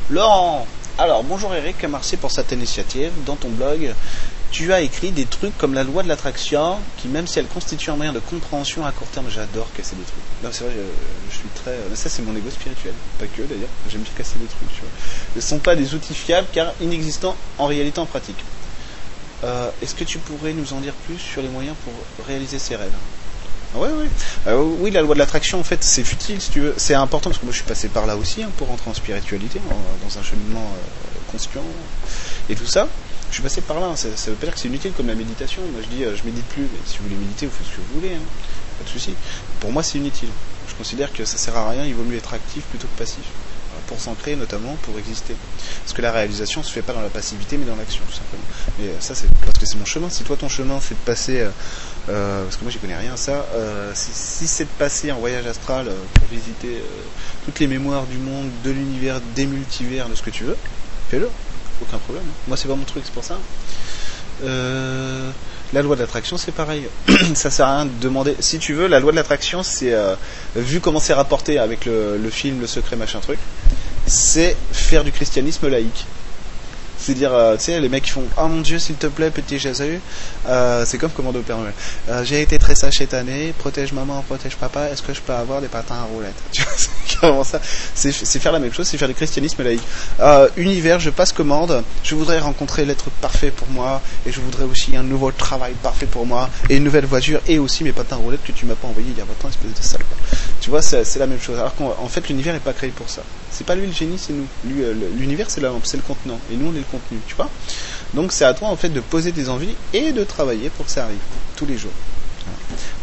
Laurent, 0.09 0.65
alors 0.97 1.23
bonjour 1.23 1.53
Eric, 1.53 1.83
merci 1.83 2.17
pour 2.17 2.31
cette 2.31 2.51
initiative. 2.51 3.11
Dans 3.25 3.35
ton 3.35 3.49
blog, 3.49 3.93
tu 4.51 4.73
as 4.73 4.81
écrit 4.81 5.11
des 5.11 5.25
trucs 5.25 5.55
comme 5.57 5.73
la 5.73 5.83
loi 5.83 6.01
de 6.01 6.07
l'attraction, 6.07 6.77
qui 6.97 7.07
même 7.07 7.27
si 7.27 7.37
elle 7.39 7.45
constitue 7.45 7.91
un 7.91 7.95
moyen 7.95 8.13
de 8.13 8.19
compréhension 8.19 8.85
à 8.85 8.91
court 8.91 9.07
terme, 9.09 9.27
j'adore 9.29 9.71
casser 9.73 9.95
des 9.95 10.03
trucs. 10.03 10.43
Non, 10.43 10.49
c'est 10.51 10.63
vrai, 10.63 10.73
je, 11.29 11.35
suis 11.35 11.47
très. 11.55 11.77
Ça, 11.95 12.09
c'est 12.09 12.23
mon 12.23 12.35
ego 12.35 12.49
spirituel, 12.49 12.93
pas 13.19 13.27
que 13.27 13.43
d'ailleurs. 13.43 13.69
J'aime 13.89 14.01
bien 14.01 14.11
casser 14.17 14.39
des 14.39 14.47
trucs. 14.47 14.73
Tu 14.73 14.81
vois. 14.81 14.89
ne 15.35 15.41
sont 15.41 15.59
pas 15.59 15.75
des 15.75 15.93
outils 15.93 16.15
fiables, 16.15 16.47
car 16.51 16.73
inexistants 16.81 17.35
en 17.57 17.67
réalité 17.67 17.99
en 17.99 18.05
pratique. 18.05 18.43
Euh, 19.43 19.69
est-ce 19.81 19.95
que 19.95 20.03
tu 20.03 20.17
pourrais 20.17 20.53
nous 20.53 20.73
en 20.73 20.79
dire 20.79 20.93
plus 21.05 21.17
sur 21.17 21.41
les 21.41 21.49
moyens 21.49 21.75
pour 21.85 22.25
réaliser 22.25 22.59
ces 22.59 22.75
rêves? 22.75 22.91
Oui, 23.75 23.89
oui. 23.93 24.05
Euh, 24.47 24.63
oui, 24.79 24.91
la 24.91 25.01
loi 25.01 25.13
de 25.13 25.19
l'attraction, 25.19 25.59
en 25.59 25.63
fait, 25.63 25.83
c'est 25.83 26.03
futile, 26.03 26.41
si 26.41 26.49
tu 26.49 26.59
veux. 26.61 26.73
C'est 26.77 26.95
important, 26.95 27.29
parce 27.29 27.39
que 27.39 27.45
moi, 27.45 27.51
je 27.51 27.57
suis 27.57 27.67
passé 27.67 27.87
par 27.87 28.05
là 28.05 28.17
aussi, 28.17 28.43
hein, 28.43 28.49
pour 28.57 28.67
rentrer 28.67 28.89
en 28.89 28.93
spiritualité, 28.93 29.59
dans 30.03 30.19
un 30.19 30.23
cheminement 30.23 30.71
euh, 30.75 31.31
conscient 31.31 31.63
et 32.49 32.55
tout 32.55 32.65
ça. 32.65 32.87
Je 33.29 33.35
suis 33.35 33.43
passé 33.43 33.61
par 33.61 33.79
là. 33.79 33.87
Hein. 33.87 33.95
Ça, 33.95 34.07
veut 34.07 34.35
pas 34.35 34.47
dire 34.47 34.55
que 34.55 34.59
c'est 34.59 34.69
inutile 34.69 34.91
comme 34.93 35.07
la 35.07 35.15
méditation. 35.15 35.61
Moi, 35.71 35.81
je 35.83 35.95
dis, 35.95 36.03
euh, 36.03 36.15
je 36.15 36.23
médite 36.23 36.45
plus. 36.45 36.63
Mais 36.63 36.79
si 36.85 36.97
vous 36.97 37.03
voulez 37.03 37.15
méditer, 37.15 37.45
vous 37.45 37.51
faites 37.51 37.67
ce 37.67 37.71
que 37.75 37.81
vous 37.81 38.01
voulez. 38.01 38.15
Hein. 38.15 38.25
Pas 38.79 38.85
de 38.85 38.89
souci. 38.89 39.13
Pour 39.59 39.71
moi, 39.71 39.83
c'est 39.83 39.99
inutile. 39.99 40.29
Je 40.67 40.73
considère 40.73 41.13
que 41.13 41.25
ça 41.25 41.37
sert 41.37 41.55
à 41.55 41.69
rien. 41.69 41.85
Il 41.85 41.93
vaut 41.93 42.03
mieux 42.03 42.17
être 42.17 42.33
actif 42.33 42.63
plutôt 42.63 42.87
que 42.87 42.97
passif 42.97 43.23
pour 43.89 43.99
s'ancrer 43.99 44.35
notamment 44.35 44.77
pour 44.83 44.97
exister. 44.97 45.35
Parce 45.81 45.93
que 45.93 46.01
la 46.01 46.11
réalisation 46.11 46.63
se 46.63 46.71
fait 46.71 46.83
pas 46.83 46.93
dans 46.93 47.01
la 47.01 47.09
passivité 47.09 47.57
mais 47.57 47.65
dans 47.65 47.75
l'action 47.75 48.03
tout 48.07 48.13
simplement. 48.13 48.43
Mais 48.79 48.87
ça 49.01 49.15
c'est 49.15 49.27
parce 49.45 49.57
que 49.57 49.65
c'est 49.65 49.77
mon 49.77 49.85
chemin. 49.85 50.09
Si 50.09 50.23
toi 50.23 50.37
ton 50.37 50.47
chemin 50.47 50.79
c'est 50.79 50.95
de 50.95 51.05
passer 51.05 51.45
euh, 52.09 52.43
parce 52.43 52.57
que 52.57 52.63
moi 52.63 52.71
j'y 52.71 52.79
connais 52.79 52.95
rien 52.95 53.13
à 53.13 53.17
ça. 53.17 53.45
Euh, 53.53 53.91
si, 53.93 54.47
c'est 54.47 54.63
de 54.63 54.69
passer 54.77 55.11
en 55.11 55.17
voyage 55.17 55.45
astral 55.45 55.87
euh, 55.87 55.95
pour 56.13 56.27
visiter 56.27 56.81
toutes 57.45 57.59
les 57.59 57.67
mémoires 57.67 58.05
du 58.05 58.17
monde, 58.17 58.49
de 58.63 58.71
l'univers, 58.71 59.19
des 59.35 59.45
multivers, 59.45 60.09
de 60.09 60.15
ce 60.15 60.23
que 60.23 60.29
tu 60.29 60.43
veux, 60.43 60.57
fais-le, 61.09 61.29
aucun 61.81 61.97
problème. 61.97 62.23
Moi 62.47 62.57
c'est 62.57 62.67
pas 62.67 62.75
mon 62.75 62.85
truc, 62.85 63.03
c'est 63.05 63.13
pour 63.13 63.23
ça. 63.23 63.37
la 64.41 65.81
loi 65.81 65.95
de 65.95 66.01
l'attraction 66.01 66.37
c'est 66.37 66.51
pareil. 66.51 66.87
ça 67.35 67.51
sert 67.51 67.67
à 67.67 67.75
rien 67.77 67.85
de 67.85 67.99
demander. 68.01 68.35
Si 68.39 68.57
tu 68.59 68.73
veux, 68.73 68.87
la 68.87 68.99
loi 68.99 69.11
de 69.11 69.17
l'attraction 69.17 69.61
c'est 69.61 69.93
vu 70.55 70.79
comment 70.79 70.99
c'est 70.99 71.13
rapporté 71.13 71.59
avec 71.59 71.85
le 71.85 72.29
film 72.31 72.59
Le 72.59 72.67
Secret 72.67 72.95
machin 72.95 73.19
truc, 73.19 73.39
c'est 74.09 74.57
faire 74.71 75.03
du 75.03 75.11
christianisme 75.11 75.67
laïque. 75.67 76.05
C'est 77.01 77.13
dire, 77.13 77.33
euh, 77.33 77.55
tu 77.55 77.63
sais, 77.63 77.79
les 77.79 77.87
mecs 77.87 78.03
qui 78.03 78.09
font 78.09 78.25
Oh 78.37 78.47
mon 78.47 78.59
dieu, 78.59 78.77
s'il 78.77 78.95
te 78.95 79.07
plaît, 79.07 79.29
petit 79.31 79.57
Jésus. 79.57 80.01
Euh, 80.47 80.83
c'est 80.85 80.97
comme 80.97 81.11
Commando 81.11 81.39
Père 81.39 81.57
Noël. 81.57 81.73
Euh, 82.09 82.25
J'ai 82.25 82.41
été 82.41 82.59
très 82.59 82.75
sage 82.75 82.97
cette 82.97 83.13
année, 83.13 83.53
protège 83.57 83.93
maman, 83.93 84.21
protège 84.21 84.57
papa, 84.57 84.89
est-ce 84.89 85.01
que 85.01 85.13
je 85.13 85.21
peux 85.21 85.31
avoir 85.31 85.61
des 85.61 85.69
patins 85.69 85.95
à 85.95 86.03
roulettes? 86.03 86.35
Tu 86.51 86.61
vois, 86.61 87.43
c'est 87.43 87.59
ça. 88.11 88.11
C'est 88.25 88.39
faire 88.39 88.51
la 88.51 88.59
même 88.59 88.73
chose, 88.73 88.87
c'est 88.87 88.97
faire 88.97 89.07
le 89.07 89.13
christianisme 89.13 89.63
laïque. 89.63 89.81
Univers, 90.57 90.99
je 90.99 91.09
passe 91.09 91.31
commande, 91.31 91.83
je 92.03 92.15
voudrais 92.15 92.39
rencontrer 92.39 92.85
l'être 92.85 93.09
parfait 93.21 93.51
pour 93.51 93.67
moi, 93.69 94.01
et 94.25 94.31
je 94.31 94.39
voudrais 94.41 94.65
aussi 94.65 94.95
un 94.95 95.03
nouveau 95.03 95.31
travail 95.31 95.73
parfait 95.81 96.05
pour 96.05 96.25
moi, 96.25 96.49
et 96.69 96.75
une 96.77 96.83
nouvelle 96.83 97.05
voiture, 97.05 97.39
et 97.47 97.59
aussi 97.59 97.83
mes 97.83 97.91
patins 97.93 98.17
à 98.17 98.19
roulettes 98.19 98.43
que 98.43 98.51
tu 98.51 98.65
m'as 98.65 98.75
pas 98.75 98.87
envoyé 98.87 99.09
il 99.09 99.17
y 99.17 99.21
a 99.21 99.25
20 99.25 99.45
ans, 99.45 99.49
espèce 99.49 99.73
de 99.73 99.85
sale. 99.85 100.01
Tu 100.61 100.69
vois, 100.69 100.81
c'est 100.81 101.17
la 101.17 101.27
même 101.27 101.41
chose. 101.41 101.57
Alors 101.57 101.75
qu'en 101.75 101.95
en 101.97 102.07
fait, 102.07 102.27
l'univers 102.27 102.55
est 102.55 102.59
pas 102.59 102.73
créé 102.73 102.89
pour 102.91 103.09
ça. 103.09 103.21
C'est 103.51 103.65
pas 103.65 103.75
lui 103.75 103.87
le 103.87 103.93
génie, 103.93 104.17
c'est 104.17 104.33
nous. 104.33 104.47
Euh, 104.67 104.93
L'univers, 105.17 105.49
c'est 105.49 105.61
la 105.61 105.69
lampe, 105.69 105.85
c'est 105.85 105.97
le 105.97 106.03
contenant, 106.03 106.39
et 106.51 106.55
nous, 106.55 106.67
on 106.67 106.75
est 106.75 106.79
le 106.79 106.83
contenu, 106.83 107.19
tu 107.27 107.35
vois. 107.35 107.49
Donc, 108.13 108.31
c'est 108.31 108.45
à 108.45 108.53
toi, 108.53 108.69
en 108.69 108.75
fait, 108.75 108.89
de 108.89 108.99
poser 108.99 109.31
tes 109.31 109.49
envies 109.49 109.75
et 109.93 110.11
de 110.11 110.23
travailler 110.23 110.69
pour 110.69 110.85
que 110.85 110.91
ça 110.91 111.05
arrive, 111.05 111.17
tous 111.55 111.65
les 111.65 111.77
jours. 111.77 111.91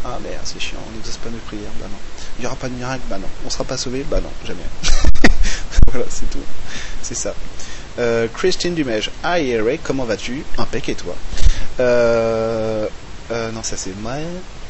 Ah 0.03 0.17
merde, 0.23 0.41
c'est 0.43 0.59
chiant, 0.59 0.79
on 0.87 0.95
n'exauce 0.95 1.17
pas 1.17 1.29
nos 1.29 1.37
prières, 1.37 1.71
bah 1.79 1.87
non. 1.91 1.97
Il 2.37 2.41
n'y 2.41 2.47
aura 2.47 2.55
pas 2.55 2.69
de 2.69 2.73
miracle, 2.73 3.01
bah 3.09 3.17
non. 3.17 3.27
On 3.45 3.49
sera 3.49 3.63
pas 3.63 3.77
sauvé, 3.77 4.05
bah 4.09 4.21
non, 4.21 4.29
jamais. 4.45 4.59
voilà, 5.91 6.05
c'est 6.09 6.29
tout. 6.29 6.39
C'est 7.01 7.15
ça. 7.15 7.33
Euh, 7.99 8.27
Christine 8.33 8.75
Dumège. 8.75 9.11
Ah 9.23 9.39
Eric, 9.39 9.81
comment 9.83 10.05
vas-tu? 10.05 10.43
Impec 10.57 10.89
et 10.89 10.95
toi? 10.95 11.15
Euh, 11.79 12.87
euh, 13.31 13.51
Non, 13.51 13.63
ça 13.63 13.75
c'est 13.75 13.95
moi. 13.99 14.13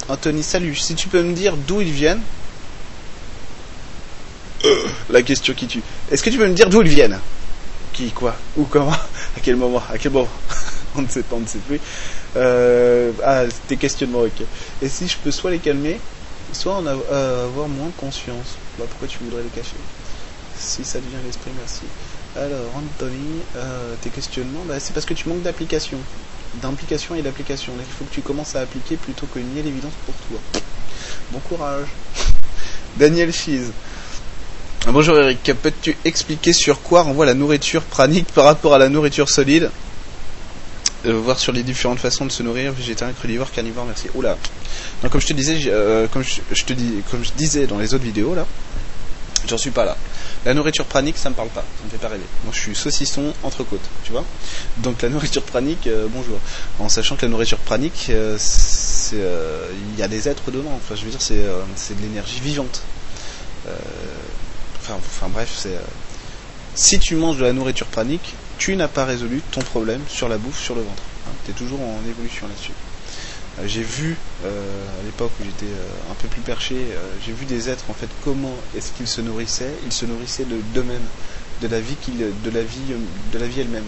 Anthony, 0.07 0.43
salut. 0.43 0.75
Si 0.75 0.95
tu 0.95 1.09
peux 1.09 1.21
me 1.21 1.33
dire 1.33 1.55
d'où 1.57 1.81
ils 1.81 1.91
viennent 1.91 2.21
La 5.17 5.23
question 5.23 5.55
qui 5.55 5.65
tue. 5.65 5.81
Est-ce 6.11 6.21
que 6.21 6.29
tu 6.29 6.37
peux 6.37 6.47
me 6.47 6.53
dire 6.53 6.69
d'où 6.69 6.83
ils 6.83 6.89
viennent? 6.89 7.17
Qui, 7.91 8.11
quoi? 8.11 8.35
Où, 8.55 8.65
comment? 8.65 8.91
À 9.35 9.39
quel 9.41 9.55
moment? 9.55 9.81
À 9.91 9.97
quel 9.97 10.11
moment? 10.11 10.29
On 10.95 11.01
ne 11.01 11.07
sait 11.07 11.23
pas, 11.23 11.35
on 11.37 11.39
ne 11.39 11.47
sait 11.47 11.57
plus. 11.57 11.79
Euh, 12.35 13.11
ah, 13.23 13.45
tes 13.67 13.77
questionnements, 13.77 14.19
ok. 14.19 14.43
Et 14.83 14.87
si 14.87 15.07
je 15.07 15.17
peux 15.17 15.31
soit 15.31 15.49
les 15.49 15.57
calmer, 15.57 15.99
soit 16.53 16.75
en 16.75 16.85
euh, 16.85 17.45
avoir 17.45 17.67
moins 17.67 17.89
conscience 17.97 18.57
bah, 18.77 18.85
Pourquoi 18.87 19.07
tu 19.07 19.17
voudrais 19.23 19.41
les 19.41 19.49
cacher? 19.49 19.77
Si 20.55 20.83
ça 20.83 20.99
devient 20.99 21.17
l'esprit, 21.25 21.49
merci. 21.57 21.81
Alors, 22.35 22.69
Anthony, 22.75 23.41
euh, 23.55 23.95
tes 24.03 24.11
questionnements, 24.11 24.65
bah, 24.67 24.79
c'est 24.79 24.93
parce 24.93 25.07
que 25.07 25.15
tu 25.15 25.29
manques 25.29 25.41
d'application. 25.41 25.97
D'implication 26.61 27.15
et 27.15 27.23
d'application. 27.23 27.73
Il 27.79 27.85
faut 27.85 28.05
que 28.05 28.13
tu 28.13 28.21
commences 28.21 28.55
à 28.55 28.61
appliquer 28.61 28.97
plutôt 28.97 29.25
que 29.25 29.39
nier 29.39 29.63
l'évidence 29.63 29.93
pour 30.05 30.13
toi. 30.29 30.61
Bon 31.31 31.39
courage. 31.39 31.87
Daniel 32.97 33.33
Cheese. 33.33 33.71
Bonjour 34.85 35.19
Eric, 35.19 35.51
peux-tu 35.61 35.97
expliquer 36.05 36.53
sur 36.53 36.81
quoi 36.81 37.01
renvoie 37.01 37.25
la 37.25 37.33
nourriture 37.33 37.81
pranique 37.83 38.27
par 38.27 38.45
rapport 38.45 38.73
à 38.73 38.77
la 38.77 38.87
nourriture 38.87 39.29
solide 39.29 39.69
Euh, 41.05 41.13
Voir 41.13 41.37
sur 41.39 41.51
les 41.51 41.61
différentes 41.63 41.99
façons 41.99 42.25
de 42.25 42.31
se 42.31 42.41
nourrir, 42.41 42.71
végétarien, 42.71 43.13
crudivore, 43.13 43.51
carnivore, 43.51 43.85
merci. 43.85 44.07
Oula. 44.15 44.37
Donc, 45.01 45.11
comme 45.11 45.21
je 45.21 45.27
te 45.27 45.33
disais, 45.33 45.59
euh, 45.67 46.07
comme 46.07 46.23
je, 46.23 46.63
te 46.63 46.73
dis, 46.73 47.03
comme 47.11 47.23
je 47.23 47.31
disais 47.35 47.67
dans 47.67 47.77
les 47.79 47.93
autres 47.93 48.03
vidéos 48.03 48.33
là, 48.33 48.45
j'en 49.47 49.57
suis 49.57 49.71
pas 49.71 49.83
là. 49.83 49.97
La 50.45 50.53
nourriture 50.53 50.85
pranique, 50.85 51.17
ça 51.17 51.29
me 51.29 51.35
parle 51.35 51.49
pas, 51.49 51.61
ça 51.61 51.85
me 51.85 51.89
fait 51.89 51.97
pas 51.97 52.07
rêver. 52.07 52.23
Moi, 52.45 52.53
je 52.55 52.59
suis 52.59 52.75
saucisson 52.75 53.33
entrecôte, 53.43 53.81
tu 54.05 54.11
vois. 54.13 54.23
Donc 54.77 55.01
la 55.01 55.09
nourriture 55.09 55.43
pranique, 55.43 55.87
euh, 55.87 56.07
bonjour. 56.09 56.39
En 56.79 56.87
sachant 56.87 57.17
que 57.17 57.23
la 57.23 57.29
nourriture 57.29 57.57
pranique, 57.59 58.07
il 58.09 59.99
y 59.99 60.01
a 60.01 60.07
des 60.07 60.29
êtres 60.29 60.49
dedans. 60.51 60.71
Enfin, 60.75 60.95
je 60.95 61.03
veux 61.03 61.11
dire, 61.11 61.21
c'est 61.21 61.95
de 61.95 62.01
l'énergie 62.01 62.39
vivante. 62.39 62.81
Enfin, 64.95 65.27
bref, 65.29 65.63
euh, 65.65 65.79
si 66.75 66.99
tu 66.99 67.15
manges 67.15 67.37
de 67.37 67.43
la 67.43 67.53
nourriture 67.53 67.87
pranique, 67.87 68.33
tu 68.57 68.75
n'as 68.75 68.87
pas 68.87 69.05
résolu 69.05 69.41
ton 69.51 69.61
problème 69.61 70.01
sur 70.07 70.29
la 70.29 70.37
bouffe, 70.37 70.59
sur 70.59 70.75
le 70.75 70.81
ventre. 70.81 71.03
tu 71.45 71.51
es 71.51 71.53
toujours 71.53 71.81
en 71.81 71.99
évolution 72.09 72.47
là-dessus. 72.47 72.71
Euh, 73.59 73.67
j'ai 73.67 73.81
vu 73.81 74.17
euh, 74.45 74.99
à 75.01 75.05
l'époque 75.05 75.31
où 75.39 75.43
j'étais 75.43 75.71
un 76.09 76.13
peu 76.15 76.27
plus 76.27 76.41
perché, 76.41 76.75
j'ai 77.25 77.33
vu 77.33 77.45
des 77.45 77.69
êtres 77.69 77.85
en 77.89 77.93
fait 77.93 78.09
comment 78.23 78.55
est-ce 78.75 78.91
qu'ils 78.91 79.07
se 79.07 79.21
nourrissaient. 79.21 79.73
Ils 79.85 79.93
se 79.93 80.05
nourrissaient 80.05 80.45
de 80.45 80.57
d'eux-mêmes, 80.73 81.07
de 81.61 81.67
la 81.67 81.79
vie 81.79 81.95
de 82.07 82.49
la 82.49 82.63
vie, 82.63 82.93
de 83.33 83.39
vie 83.39 83.61
elle-même. 83.61 83.87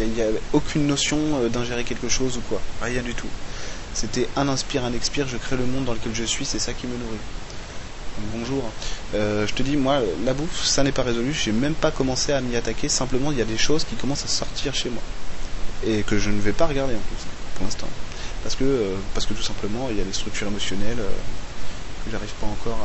Il 0.00 0.08
n'y 0.08 0.22
a, 0.22 0.26
aucune 0.52 0.86
notion 0.86 1.18
d'ingérer 1.52 1.84
quelque 1.84 2.08
chose 2.08 2.38
ou 2.38 2.40
quoi, 2.48 2.60
rien 2.80 3.02
du 3.02 3.14
tout. 3.14 3.28
C'était 3.94 4.26
un 4.36 4.48
inspire, 4.48 4.84
un 4.84 4.94
expire. 4.94 5.28
Je 5.28 5.36
crée 5.36 5.56
le 5.56 5.66
monde 5.66 5.84
dans 5.84 5.92
lequel 5.92 6.14
je 6.14 6.24
suis, 6.24 6.46
c'est 6.46 6.58
ça 6.58 6.72
qui 6.72 6.86
me 6.86 6.96
nourrit. 6.96 7.18
Bonjour. 8.18 8.62
Euh, 9.14 9.46
je 9.46 9.54
te 9.54 9.62
dis, 9.62 9.76
moi, 9.76 10.00
la 10.24 10.34
bouffe, 10.34 10.64
ça 10.64 10.82
n'est 10.82 10.92
pas 10.92 11.02
résolu. 11.02 11.32
J'ai 11.32 11.52
même 11.52 11.74
pas 11.74 11.90
commencé 11.90 12.32
à 12.32 12.40
m'y 12.40 12.56
attaquer. 12.56 12.88
Simplement, 12.88 13.32
il 13.32 13.38
y 13.38 13.42
a 13.42 13.46
des 13.46 13.56
choses 13.56 13.84
qui 13.84 13.94
commencent 13.96 14.24
à 14.24 14.28
sortir 14.28 14.74
chez 14.74 14.90
moi 14.90 15.02
et 15.86 16.02
que 16.02 16.18
je 16.18 16.30
ne 16.30 16.40
vais 16.40 16.52
pas 16.52 16.66
regarder 16.66 16.94
en 16.94 17.00
plus 17.00 17.16
pour 17.56 17.64
l'instant 17.64 17.88
parce 18.42 18.54
que 18.54 18.64
euh, 18.64 18.94
parce 19.14 19.26
que 19.26 19.34
tout 19.34 19.42
simplement 19.42 19.88
il 19.90 19.96
y 19.96 20.00
a 20.00 20.04
des 20.04 20.12
structures 20.12 20.46
émotionnelles 20.46 21.00
euh, 21.00 21.10
que 22.04 22.10
j'arrive 22.10 22.32
pas 22.40 22.46
encore 22.46 22.78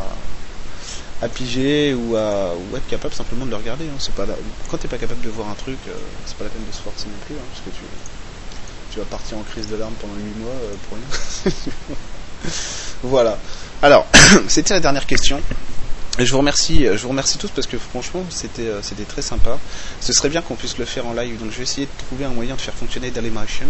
à, 1.21 1.29
piger 1.29 1.93
ou 1.93 2.15
à 2.15 2.53
être 2.75 2.87
capable 2.87 3.13
simplement 3.13 3.45
de 3.45 3.51
le 3.51 3.57
regarder 3.57 3.85
hein. 3.85 4.11
pas 4.15 4.25
quand 4.69 4.77
t'es 4.77 4.87
pas 4.87 4.97
capable 4.97 5.21
de 5.21 5.29
voir 5.29 5.49
un 5.49 5.55
truc 5.55 5.77
c'est 6.25 6.35
pas 6.37 6.43
la 6.43 6.49
peine 6.49 6.65
de 6.67 6.75
se 6.75 6.81
forcer 6.81 7.05
non 7.05 7.25
plus 7.25 7.35
hein, 7.35 7.45
parce 7.53 7.65
que 7.65 7.69
tu 7.69 7.83
tu 8.91 8.99
vas 8.99 9.05
partir 9.05 9.37
en 9.37 9.43
crise 9.43 9.67
de 9.67 9.75
larmes 9.75 9.95
pendant 9.99 10.15
8 10.15 10.21
mois 10.41 10.53
pour 10.87 10.97
rien 10.97 11.53
voilà 13.03 13.37
alors 13.81 14.05
c'était 14.47 14.73
la 14.73 14.79
dernière 14.79 15.05
question 15.05 15.41
je 16.19 16.31
vous 16.31 16.39
remercie, 16.39 16.85
je 16.85 16.97
vous 17.03 17.09
remercie 17.09 17.37
tous 17.37 17.51
parce 17.51 17.67
que 17.67 17.77
franchement 17.77 18.23
c'était 18.31 18.63
euh, 18.63 18.81
c'était 18.81 19.03
très 19.03 19.21
sympa. 19.21 19.59
Ce 20.01 20.13
serait 20.13 20.29
bien 20.29 20.41
qu'on 20.41 20.55
puisse 20.55 20.79
le 20.79 20.85
faire 20.85 21.05
en 21.05 21.13
live, 21.13 21.37
donc 21.37 21.51
je 21.51 21.57
vais 21.57 21.63
essayer 21.63 21.85
de 21.85 22.05
trouver 22.05 22.25
un 22.25 22.29
moyen 22.29 22.55
de 22.55 22.59
faire 22.59 22.73
fonctionner 22.73 23.11
Dailymotion 23.11 23.67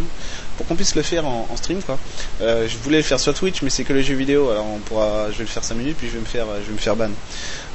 pour 0.56 0.66
qu'on 0.66 0.76
puisse 0.76 0.96
le 0.96 1.02
faire 1.02 1.26
en, 1.26 1.46
stream 1.58 1.82
quoi. 1.84 2.00
Euh, 2.42 2.66
je 2.70 2.78
voulais 2.78 2.98
le 3.00 3.04
faire 3.04 3.20
sur 3.20 3.34
Twitch, 3.34 3.62
mais 3.64 3.70
c'est 3.70 3.84
que 3.84 3.92
les 3.92 4.02
jeux 4.02 4.16
vidéo, 4.16 4.50
alors 4.50 4.66
on 4.66 4.80
pourra, 4.80 5.30
je 5.30 5.40
vais 5.40 5.44
le 5.44 5.50
faire 5.50 5.66
5 5.66 5.76
minutes 5.76 5.98
puis 5.98 6.08
je 6.08 6.14
vais 6.14 6.22
me 6.22 6.26
faire, 6.26 6.46
je 6.62 6.68
vais 6.68 6.74
me 6.74 6.78
faire 6.78 6.96
ban. 6.96 7.10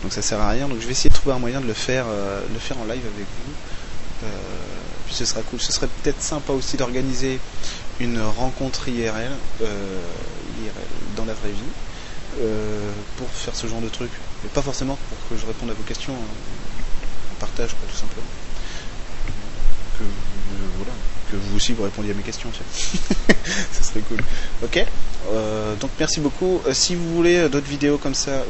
Donc 0.03 0.13
ça 0.13 0.23
sert 0.23 0.41
à 0.41 0.49
rien. 0.49 0.69
Donc 0.69 0.81
je 0.81 0.87
vais 0.87 0.93
essayer 0.93 1.11
de 1.11 1.15
trouver 1.15 1.35
un 1.37 1.39
moyen 1.39 1.61
de 1.61 1.67
le 1.67 1.75
faire, 1.75 2.07
euh, 2.09 2.41
le 2.51 2.59
faire 2.59 2.79
en 2.79 2.85
live 2.85 3.03
avec 3.15 3.27
vous. 3.27 3.53
Euh, 4.25 4.29
puis 5.05 5.15
ce 5.15 5.27
sera 5.27 5.43
cool. 5.43 5.61
Ce 5.61 5.73
serait 5.73 5.89
peut-être 6.03 6.23
sympa 6.23 6.55
aussi 6.55 6.79
d'organiser 6.79 7.39
une 8.01 8.23
rencontre 8.23 8.89
IRL, 8.89 9.33
euh, 9.63 10.01
IRL 10.65 10.87
dans 11.15 11.27
la 11.27 11.35
vraie 11.35 11.51
vie 11.51 11.92
euh, 12.41 12.91
pour 13.17 13.29
faire 13.31 13.55
ce 13.55 13.67
genre 13.67 13.81
de 13.81 13.89
truc. 13.89 14.11
Mais 14.43 14.51
pas 14.51 14.63
forcément 14.63 14.99
pour 15.09 15.19
que 15.29 15.41
je 15.41 15.47
réponde 15.47 15.71
à 15.71 15.75
vos 15.75 15.83
questions, 15.83 16.15
euh, 16.15 17.33
en 17.33 17.41
partage 17.41 17.71
quoi, 17.71 17.89
tout 17.91 17.97
simplement. 17.97 18.27
Que, 19.99 20.05
euh, 20.05 20.91
que 21.31 21.37
vous 21.37 21.57
aussi 21.57 21.73
vous 21.73 21.85
répondiez 21.85 22.13
à 22.13 22.15
mes 22.15 22.23
questions, 22.23 22.51
ce 22.55 23.83
serait 23.85 24.01
cool. 24.01 24.19
Ok 24.63 24.85
Euh, 25.31 25.75
Donc 25.77 25.91
merci 25.99 26.21
beaucoup. 26.21 26.61
Euh, 26.67 26.75
si 26.75 26.95
vous 26.95 27.15
voulez 27.15 27.37
euh, 27.39 27.49
d'autres 27.49 27.69
vidéos 27.69 27.97
comme 27.99 28.15
ça, 28.15 28.45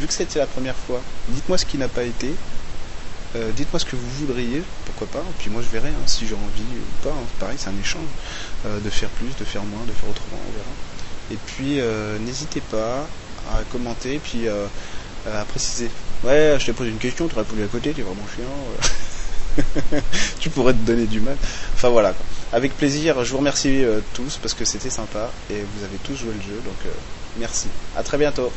vu 0.00 0.06
que 0.06 0.12
c'était 0.12 0.38
la 0.38 0.46
première 0.46 0.76
fois, 0.76 1.00
dites-moi 1.28 1.58
ce 1.58 1.66
qui 1.66 1.76
n'a 1.78 1.88
pas 1.88 2.04
été. 2.04 2.30
Euh, 3.36 3.50
dites-moi 3.50 3.80
ce 3.80 3.84
que 3.84 3.96
vous 3.96 4.08
voudriez, 4.20 4.62
pourquoi 4.86 5.08
pas, 5.08 5.18
et 5.28 5.34
puis 5.40 5.50
moi 5.50 5.60
je 5.60 5.66
verrai 5.68 5.88
hein, 5.88 6.06
si 6.06 6.24
j'ai 6.24 6.36
envie 6.36 6.62
ou 6.78 7.02
pas, 7.02 7.10
hein. 7.10 7.26
pareil 7.40 7.56
c'est 7.58 7.68
un 7.68 7.78
échange, 7.80 8.06
euh, 8.64 8.78
de 8.78 8.88
faire 8.88 9.08
plus, 9.10 9.34
de 9.36 9.44
faire 9.44 9.64
moins, 9.64 9.84
de 9.86 9.90
faire 9.90 10.08
autrement, 10.08 10.38
on 10.38 10.52
verra. 10.52 10.70
Et 11.30 11.36
puis 11.36 11.80
euh, 11.80 12.18
n'hésitez 12.18 12.60
pas 12.60 13.08
à 13.52 13.62
commenter, 13.64 14.18
puis 14.18 14.46
euh, 14.48 14.66
à 15.26 15.44
préciser. 15.44 15.90
Ouais, 16.22 16.56
je 16.58 16.66
te 16.66 16.72
pose 16.72 16.88
une 16.88 16.98
question, 16.98 17.28
tu 17.28 17.34
répondu 17.36 17.62
à 17.62 17.68
côté, 17.68 17.92
tu 17.92 18.00
es 18.00 18.04
vraiment 18.04 18.26
chiant. 18.26 19.60
euh. 19.60 20.00
tu 20.40 20.50
pourrais 20.50 20.72
te 20.72 20.78
donner 20.78 21.06
du 21.06 21.20
mal. 21.20 21.36
Enfin 21.74 21.88
voilà. 21.88 22.14
Avec 22.52 22.76
plaisir, 22.76 23.24
je 23.24 23.30
vous 23.30 23.38
remercie 23.38 23.84
tous 24.12 24.38
parce 24.38 24.54
que 24.54 24.64
c'était 24.64 24.90
sympa 24.90 25.30
et 25.50 25.62
vous 25.62 25.84
avez 25.84 25.98
tous 25.98 26.14
joué 26.16 26.34
le 26.34 26.40
jeu, 26.40 26.60
donc 26.64 26.78
merci. 27.36 27.68
À 27.94 28.02
très 28.02 28.18
bientôt. 28.18 28.52